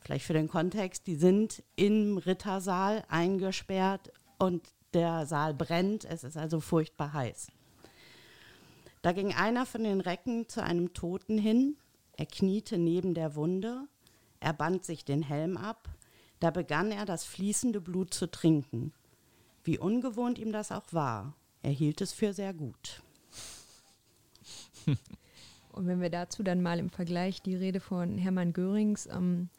[0.04, 6.38] Vielleicht für den Kontext, die sind im Rittersaal eingesperrt und der Saal brennt, es ist
[6.38, 7.48] also furchtbar heiß.
[9.02, 11.78] Da ging einer von den Recken zu einem Toten hin,
[12.18, 13.88] er kniete neben der Wunde,
[14.40, 15.90] er band sich den Helm ab,
[16.40, 18.94] da begann er das fließende Blut zu trinken.
[19.64, 23.02] Wie ungewohnt ihm das auch war, er hielt es für sehr gut.
[25.72, 29.50] Und wenn wir dazu dann mal im Vergleich die Rede von Hermann Görings, ähm,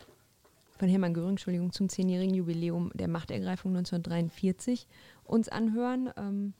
[0.84, 4.86] von Hermann Göring, Entschuldigung, zum zehnjährigen Jubiläum der Machtergreifung 1943
[5.24, 6.52] uns anhören, ähm,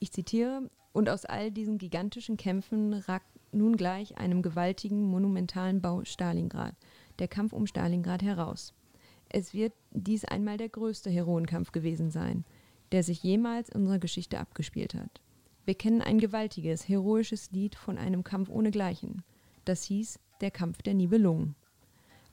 [0.00, 6.02] ich zitiere, und aus all diesen gigantischen Kämpfen ragt nun gleich einem gewaltigen, monumentalen Bau
[6.02, 6.74] Stalingrad,
[7.20, 8.74] der Kampf um Stalingrad heraus.
[9.28, 12.44] Es wird dies einmal der größte Heroenkampf gewesen sein,
[12.90, 15.20] der sich jemals in unserer Geschichte abgespielt hat.
[15.66, 19.22] Wir kennen ein gewaltiges, heroisches Lied von einem Kampf ohnegleichen.
[19.64, 21.54] Das hieß Der Kampf der Nibelungen.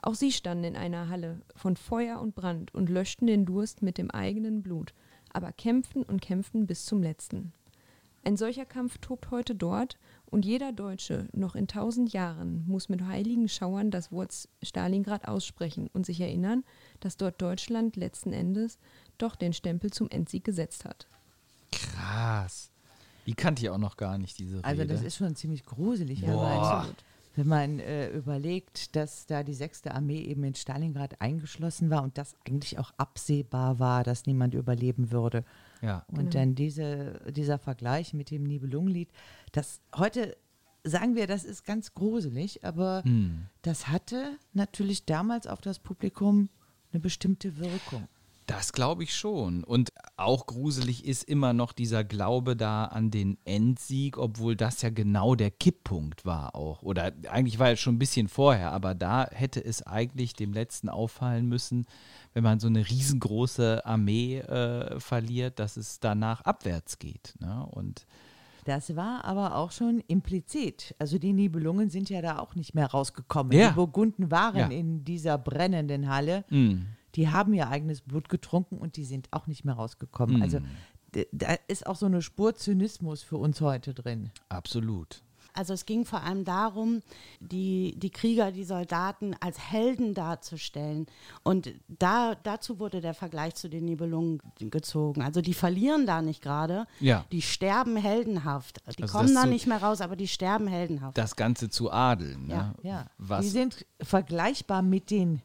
[0.06, 3.98] Auch sie standen in einer Halle von Feuer und Brand und löschten den Durst mit
[3.98, 4.94] dem eigenen Blut,
[5.34, 7.54] aber kämpften und kämpften bis zum letzten.
[8.24, 9.98] Ein solcher Kampf tobt heute dort
[10.28, 15.90] und jeder Deutsche noch in tausend Jahren muss mit heiligen Schauern das Wort Stalingrad aussprechen
[15.92, 16.64] und sich erinnern,
[17.00, 18.78] dass dort Deutschland letzten Endes
[19.18, 21.08] doch den Stempel zum Endsieg gesetzt hat.
[21.72, 22.70] Krass.
[23.26, 24.68] Die kannte ich auch noch gar nicht, diese Rede.
[24.68, 26.22] Also das ist schon ziemlich gruselig.
[26.22, 26.46] Boah.
[26.46, 26.88] Aber
[27.36, 32.18] wenn man äh, überlegt, dass da die sechste Armee eben in Stalingrad eingeschlossen war und
[32.18, 35.44] das eigentlich auch absehbar war, dass niemand überleben würde.
[35.82, 36.06] Ja.
[36.12, 39.10] Und dann diese, dieser Vergleich mit dem Nibelungenlied,
[39.52, 40.36] das heute
[40.84, 43.48] sagen wir, das ist ganz gruselig, aber Hm.
[43.64, 46.50] das hatte natürlich damals auf das Publikum
[46.92, 48.08] eine bestimmte Wirkung.
[48.48, 49.64] Das glaube ich schon.
[49.64, 54.92] Und auch gruselig ist immer noch dieser Glaube da an den Endsieg, obwohl das ja
[54.92, 56.84] genau der Kipppunkt war auch.
[56.84, 60.90] Oder eigentlich war es schon ein bisschen vorher, aber da hätte es eigentlich dem Letzten
[60.90, 61.88] auffallen müssen,
[62.34, 67.34] wenn man so eine riesengroße Armee äh, verliert, dass es danach abwärts geht.
[67.40, 67.66] Ne?
[67.72, 68.06] Und
[68.66, 70.94] Das war aber auch schon implizit.
[71.00, 73.54] Also die Nibelungen sind ja da auch nicht mehr rausgekommen.
[73.58, 73.70] Ja.
[73.70, 74.68] Die Burgunden waren Ja.
[74.68, 76.46] in dieser brennenden Halle.
[76.50, 76.82] mh,
[77.16, 80.38] Die haben ihr eigenes Blut getrunken und die sind auch nicht mehr rausgekommen.
[80.38, 80.42] Mhm.
[80.42, 80.60] Also
[81.14, 84.32] d- da ist auch so eine Spur Zynismus für uns heute drin.
[84.50, 85.22] absolut.
[85.58, 87.02] Also es ging vor allem darum,
[87.40, 91.06] die, die Krieger, die Soldaten als Helden darzustellen.
[91.44, 95.22] Und da, dazu wurde der Vergleich zu den Nibelungen gezogen.
[95.22, 97.24] Also die verlieren da nicht gerade, Ja.
[97.32, 98.82] die sterben heldenhaft.
[98.98, 101.18] Die Also kommen da so- nicht mehr raus, aber die sterben heldenhaft.
[101.18, 102.50] Das Ganze zu adeln.
[102.50, 102.76] Ja, ne?
[102.84, 105.42] Ja, Was die sind vergleichbar mit den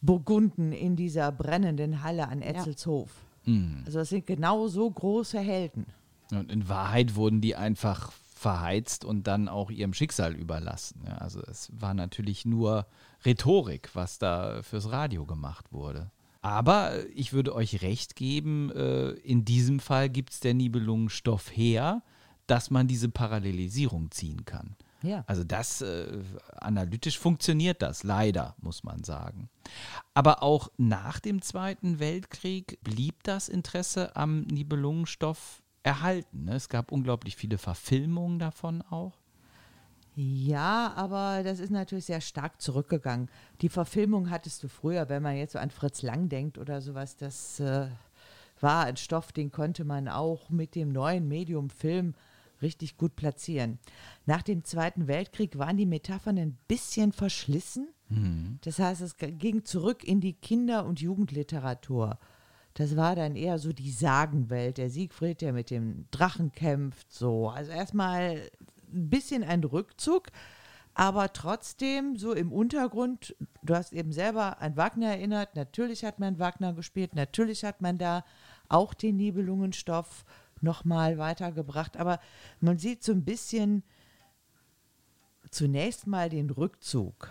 [0.00, 3.10] Burgunden in dieser brennenden Halle an Etzelshof.
[3.44, 3.82] Mhm.
[3.86, 5.86] Also das sind genau so große Helden.
[6.30, 11.02] Und in Wahrheit wurden die einfach verheizt und dann auch ihrem Schicksal überlassen.
[11.06, 12.86] Ja, also es war natürlich nur
[13.24, 16.10] Rhetorik, was da fürs Radio gemacht wurde.
[16.42, 22.02] Aber ich würde euch recht geben, äh, in diesem Fall gibt es der Nibelungenstoff her,
[22.46, 24.76] dass man diese Parallelisierung ziehen kann.
[25.02, 25.24] Ja.
[25.26, 26.18] Also das äh,
[26.56, 29.48] analytisch funktioniert das leider, muss man sagen.
[30.14, 36.44] Aber auch nach dem Zweiten Weltkrieg blieb das Interesse am Nibelungenstoff erhalten.
[36.44, 36.54] Ne?
[36.54, 39.18] Es gab unglaublich viele Verfilmungen davon auch.
[40.18, 43.28] Ja, aber das ist natürlich sehr stark zurückgegangen.
[43.60, 47.16] Die Verfilmung hattest du früher, wenn man jetzt so an Fritz Lang denkt oder sowas,
[47.16, 47.88] das äh,
[48.58, 52.14] war ein Stoff, den konnte man auch mit dem neuen Medium Film
[52.62, 53.78] richtig gut platzieren.
[54.24, 57.88] Nach dem Zweiten Weltkrieg waren die Metaphern ein bisschen verschlissen.
[58.62, 62.18] Das heißt, es ging zurück in die Kinder- und Jugendliteratur.
[62.74, 67.48] Das war dann eher so die Sagenwelt, der Siegfried, der mit dem Drachen kämpft, so.
[67.48, 68.48] Also erstmal
[68.92, 70.28] ein bisschen ein Rückzug,
[70.94, 76.38] aber trotzdem so im Untergrund, du hast eben selber an Wagner erinnert, natürlich hat man
[76.38, 78.24] Wagner gespielt, natürlich hat man da
[78.68, 80.24] auch den Nibelungenstoff
[80.66, 82.20] nochmal weitergebracht, aber
[82.60, 83.82] man sieht so ein bisschen
[85.50, 87.28] zunächst mal den Rückzug.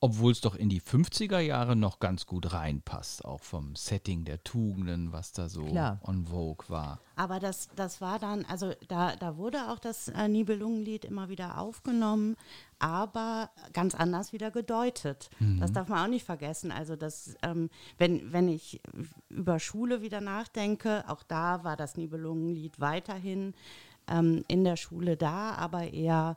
[0.00, 4.42] Obwohl es doch in die 50er Jahre noch ganz gut reinpasst, auch vom Setting der
[4.42, 6.00] Tugenden, was da so Klar.
[6.02, 7.00] on Vogue war.
[7.14, 11.58] Aber das, das war dann, also da, da wurde auch das äh, Nibelungenlied immer wieder
[11.58, 12.36] aufgenommen,
[12.78, 15.30] aber ganz anders wieder gedeutet.
[15.60, 16.70] Das darf man auch nicht vergessen.
[16.70, 18.80] Also das, ähm, wenn, wenn ich
[19.28, 23.54] über Schule wieder nachdenke, auch da war das Nibelungenlied weiterhin
[24.08, 26.36] ähm, in der Schule da, aber eher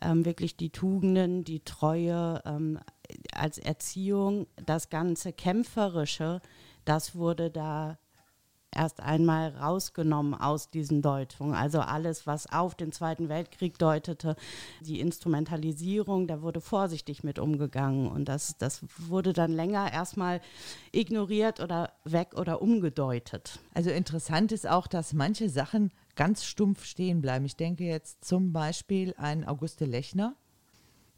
[0.00, 2.78] ähm, wirklich die Tugenden, die Treue ähm,
[3.32, 6.40] als Erziehung, das ganze Kämpferische,
[6.84, 7.98] das wurde da
[8.74, 11.54] erst einmal rausgenommen aus diesen Deutungen.
[11.54, 14.36] Also alles, was auf den Zweiten Weltkrieg deutete,
[14.80, 20.40] die Instrumentalisierung, da wurde vorsichtig mit umgegangen und das, das wurde dann länger erstmal
[20.90, 23.60] ignoriert oder weg oder umgedeutet.
[23.74, 27.44] Also interessant ist auch, dass manche Sachen ganz stumpf stehen bleiben.
[27.44, 30.34] Ich denke jetzt zum Beispiel an Auguste Lechner.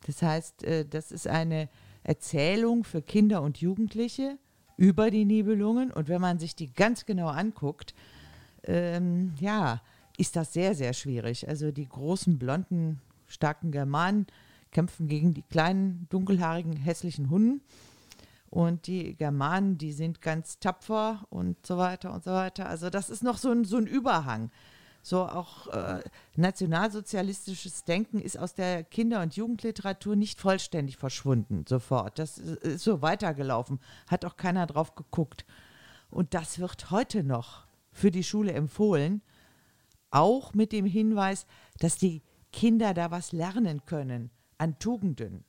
[0.07, 1.69] Das heißt, äh, das ist eine
[2.03, 4.39] Erzählung für Kinder und Jugendliche
[4.77, 5.91] über die Nibelungen.
[5.91, 7.95] Und wenn man sich die ganz genau anguckt,
[8.65, 9.81] ähm, ja,
[10.17, 11.49] ist das sehr, sehr schwierig.
[11.49, 14.27] Also die großen, blonden, starken Germanen
[14.71, 17.63] kämpfen gegen die kleinen, dunkelhaarigen, hässlichen Hunden.
[18.51, 22.69] Und die Germanen, die sind ganz tapfer und so weiter und so weiter.
[22.69, 24.51] Also das ist noch so ein, so ein Überhang.
[25.05, 26.03] So auch äh,
[26.35, 32.19] nationalsozialistisches Denken ist aus der Kinder- und Jugendliteratur nicht vollständig verschwunden sofort.
[32.19, 35.45] Das ist so weitergelaufen, hat auch keiner drauf geguckt.
[36.09, 39.21] Und das wird heute noch für die Schule empfohlen,
[40.11, 41.45] auch mit dem Hinweis,
[41.81, 45.45] dass die Kinder da was lernen können an Tugenden.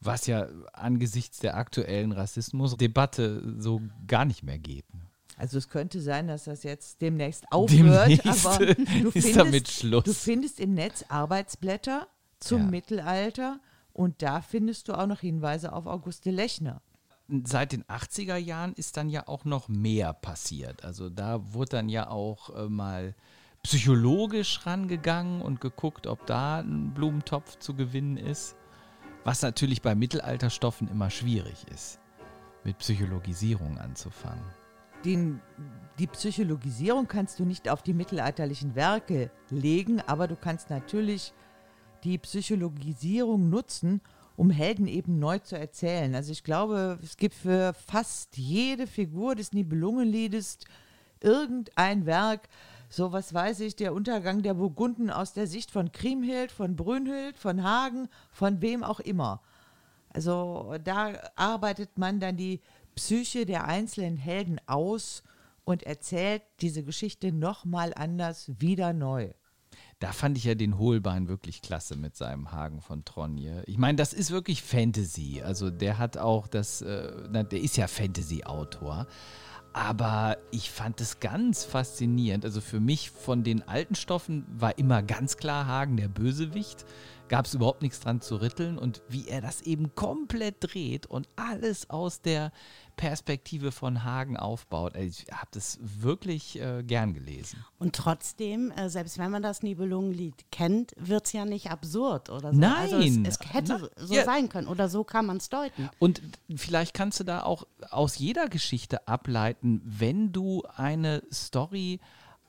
[0.00, 4.94] Was ja angesichts der aktuellen Rassismusdebatte so gar nicht mehr geht.
[4.94, 5.07] ne?
[5.38, 9.68] Also es könnte sein, dass das jetzt demnächst aufhört, Demnächst aber du ist findest, damit
[9.68, 10.04] Schluss.
[10.04, 12.08] du findest im Netz Arbeitsblätter
[12.40, 12.66] zum Ja.
[12.70, 13.60] Mittelalter
[13.92, 16.82] und da findest du auch noch Hinweise auf Auguste Lechner.
[17.44, 20.82] Seit den 80er Jahren ist dann ja auch noch mehr passiert.
[20.84, 23.14] Also da wurde dann ja auch äh, mal
[23.64, 28.56] psychologisch rangegangen und geguckt, ob da ein Blumentopf zu gewinnen ist.
[29.24, 31.98] Was natürlich bei Mittelalterstoffen immer schwierig ist,
[32.64, 34.44] mit Psychologisierung anzufangen.
[35.04, 35.40] Den,
[35.98, 41.32] die Psychologisierung kannst du nicht auf die mittelalterlichen Werke legen, aber du kannst natürlich
[42.04, 44.00] die Psychologisierung nutzen,
[44.36, 46.14] um Helden eben neu zu erzählen.
[46.14, 50.58] Also ich glaube, es gibt für fast jede Figur des Nibelungenliedes
[51.20, 52.48] irgendein Werk,
[52.88, 57.36] so was weiß ich, der Untergang der Burgunden aus der Sicht von Kriemhild, von Brünnhild,
[57.36, 59.42] von Hagen, von wem auch immer.
[60.10, 62.60] Also da arbeitet man dann die
[62.98, 65.22] Psyche der einzelnen Helden aus
[65.64, 69.30] und erzählt diese Geschichte nochmal anders, wieder neu.
[70.00, 73.62] Da fand ich ja den Hohlbein wirklich klasse mit seinem Hagen von Tronje.
[73.66, 75.42] Ich meine, das ist wirklich Fantasy.
[75.44, 79.06] Also der hat auch das, äh, der ist ja Fantasy-Autor.
[79.72, 82.44] Aber ich fand es ganz faszinierend.
[82.44, 86.84] Also für mich von den alten Stoffen war immer ganz klar Hagen der Bösewicht
[87.28, 91.28] gab es überhaupt nichts dran zu rütteln und wie er das eben komplett dreht und
[91.36, 92.52] alles aus der
[92.98, 94.96] Perspektive von Hagen aufbaut.
[94.96, 97.64] Ich habe das wirklich äh, gern gelesen.
[97.78, 102.52] Und trotzdem, äh, selbst wenn man das Nibelungenlied kennt, wird es ja nicht absurd oder
[102.52, 102.58] so.
[102.58, 102.92] Nein.
[102.92, 104.24] Also es, es hätte Na, so ja.
[104.24, 105.88] sein können oder so kann man es deuten.
[106.00, 106.20] Und
[106.56, 112.00] vielleicht kannst du da auch aus jeder Geschichte ableiten, wenn du eine Story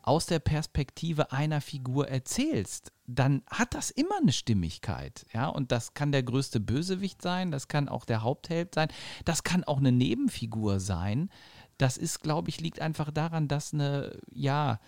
[0.10, 5.28] aus der Perspektive einer Figur erzählst, dann hat das immer eine Stimmigkeit.
[5.34, 8.90] Ja, und das kann der größte Bösewicht sein, das kann auch der Hauptheld sein,
[9.24, 11.30] das kann auch eine Nebenfigur sein.
[11.78, 14.80] Das ist, glaube ich, liegt einfach daran, dass eine, ja,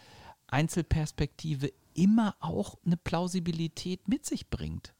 [0.48, 4.92] Einzelperspektive immer auch eine Plausibilität mit sich bringt.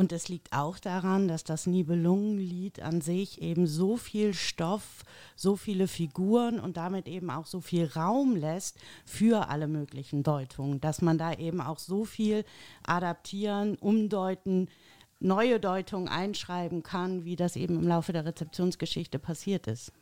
[0.00, 5.04] Und es liegt auch daran, dass das Nibelungenlied an sich eben so viel Stoff,
[5.36, 10.80] so viele Figuren und damit eben auch so viel Raum lässt für alle möglichen Deutungen,
[10.80, 12.46] dass man da eben auch so viel
[12.82, 14.70] adaptieren, umdeuten,
[15.18, 19.92] neue Deutungen einschreiben kann, wie das eben im Laufe der Rezeptionsgeschichte passiert ist.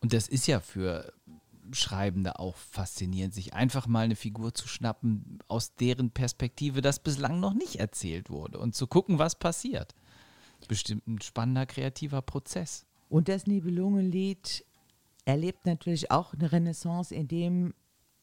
[0.00, 1.12] Und das ist ja für
[1.74, 7.40] Schreibende auch faszinierend, sich einfach mal eine Figur zu schnappen, aus deren Perspektive das bislang
[7.40, 9.94] noch nicht erzählt wurde und zu gucken, was passiert.
[10.68, 12.86] Bestimmt ein spannender kreativer Prozess.
[13.08, 14.64] Und das Nibelungenlied
[15.24, 17.74] erlebt natürlich auch eine Renaissance in dem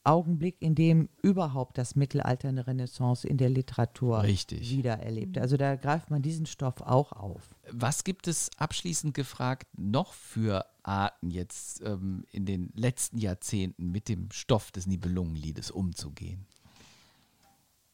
[0.08, 4.70] Augenblick, in dem überhaupt das Mittelalter eine Renaissance in der Literatur Richtig.
[4.70, 5.36] wiedererlebt.
[5.36, 7.54] Also da greift man diesen Stoff auch auf.
[7.70, 14.08] Was gibt es abschließend gefragt noch für Arten jetzt ähm, in den letzten Jahrzehnten mit
[14.08, 16.46] dem Stoff des Nibelungenliedes umzugehen?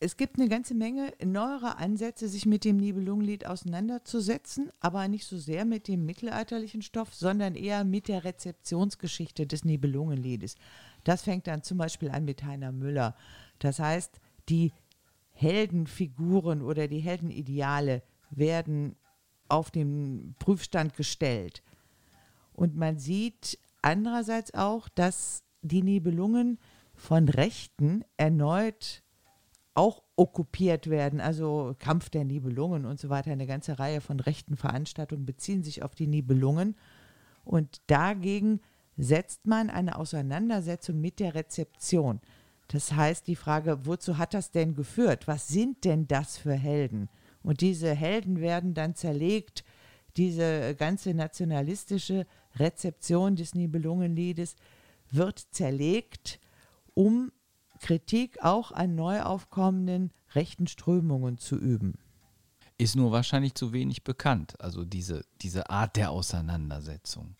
[0.00, 5.38] Es gibt eine ganze Menge neuerer Ansätze, sich mit dem Nibelungenlied auseinanderzusetzen, aber nicht so
[5.38, 10.56] sehr mit dem mittelalterlichen Stoff, sondern eher mit der Rezeptionsgeschichte des Nibelungenliedes.
[11.05, 13.14] Das fängt dann zum Beispiel an mit Heiner Müller.
[13.59, 14.72] Das heißt, die
[15.32, 18.96] Heldenfiguren oder die Heldenideale werden
[19.48, 21.62] auf den Prüfstand gestellt.
[22.52, 26.59] Und man sieht andererseits auch, dass die Nibelungen
[26.94, 29.02] von Rechten erneut
[29.74, 31.20] auch okkupiert werden.
[31.20, 33.32] Also Kampf der Nibelungen und so weiter.
[33.32, 36.76] Eine ganze Reihe von rechten Veranstaltungen beziehen sich auf die Nibelungen.
[37.44, 38.61] Und dagegen
[38.97, 42.20] setzt man eine Auseinandersetzung mit der Rezeption.
[42.68, 45.28] Das heißt, die Frage, wozu hat das denn geführt?
[45.28, 47.09] Was sind denn das für Helden?
[47.42, 49.64] Und diese Helden werden dann zerlegt.
[50.16, 52.26] Diese ganze nationalistische
[52.57, 54.57] Rezeption des Nibelungenliedes
[55.11, 56.40] wird zerlegt,
[56.95, 57.32] um
[57.80, 61.99] Kritik auch an neu aufkommenden rechten Strömungen zu üben.
[62.78, 67.36] Ist nur wahrscheinlich zu wenig bekannt, also diese, diese Art der Auseinandersetzung.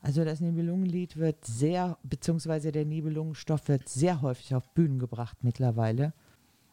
[0.00, 6.12] Also das Nibelungenlied wird sehr, beziehungsweise der Nibelungenstoff wird sehr häufig auf Bühnen gebracht mittlerweile.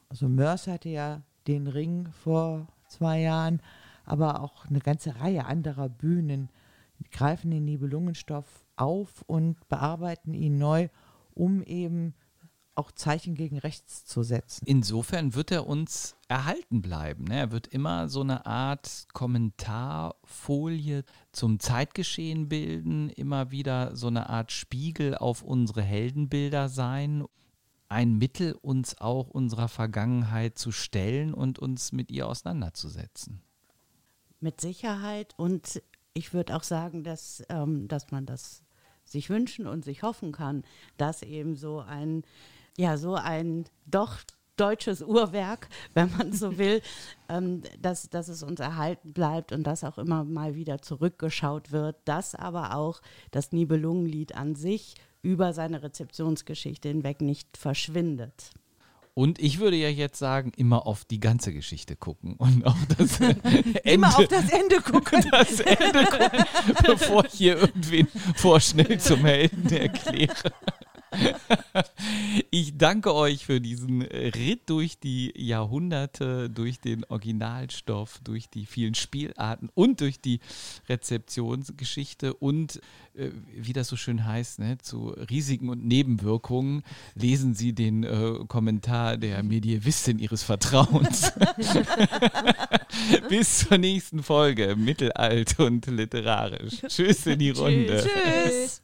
[0.10, 3.62] Also Mörs hatte ja den Ring vor zwei Jahren,
[4.06, 6.50] aber auch eine ganze Reihe anderer Bühnen
[7.12, 10.90] greifen den Nibelungenstoff auf und bearbeiten ihn neu,
[11.34, 12.14] um eben
[12.76, 14.66] auch Zeichen gegen rechts zu setzen.
[14.66, 17.26] Insofern wird er uns erhalten bleiben.
[17.26, 17.38] Ne?
[17.38, 24.52] Er wird immer so eine Art Kommentarfolie zum Zeitgeschehen bilden, immer wieder so eine Art
[24.52, 27.26] Spiegel auf unsere Heldenbilder sein.
[27.90, 33.42] Ein Mittel, uns auch unserer Vergangenheit zu stellen und uns mit ihr auseinanderzusetzen.
[34.40, 35.82] Mit Sicherheit und
[36.14, 38.64] ich würde auch sagen, dass, ähm, dass man das
[39.06, 40.64] sich wünschen und sich hoffen kann,
[40.98, 42.24] dass eben so ein
[42.78, 44.20] ja, so ein doch
[44.58, 46.82] deutsches Uhrwerk, wenn man so will,
[47.30, 51.98] ähm, dass, dass es uns erhalten bleibt und dass auch immer mal wieder zurückgeschaut wird,
[52.06, 53.02] dass aber auch
[53.32, 58.52] das Nibelungenlied an sich über seine Rezeptionsgeschichte hinweg nicht verschwindet.
[59.16, 63.20] Und ich würde ja jetzt sagen, immer auf die ganze Geschichte gucken und auf das
[63.20, 63.80] Ende.
[63.84, 65.26] Immer auf das Ende gucken.
[65.32, 66.46] das Ende gucken,
[66.86, 70.52] bevor ich hier irgendwen vorschnell zum Helden erkläre.
[72.50, 78.96] Ich danke euch für diesen Ritt durch die Jahrhunderte, durch den Originalstoff, durch die vielen
[78.96, 80.40] Spielarten und durch die
[80.88, 82.80] Rezeptionsgeschichte und
[83.16, 86.84] äh, wie das so schön heißt, ne, zu Risiken und Nebenwirkungen
[87.16, 91.34] lesen Sie den äh, Kommentar der Medievistin Ihres Vertrauens.
[93.30, 96.82] Bis zur nächsten Folge, mittelalt und literarisch.
[96.88, 98.04] Tschüss in die Runde.
[98.04, 98.82] Tschüss.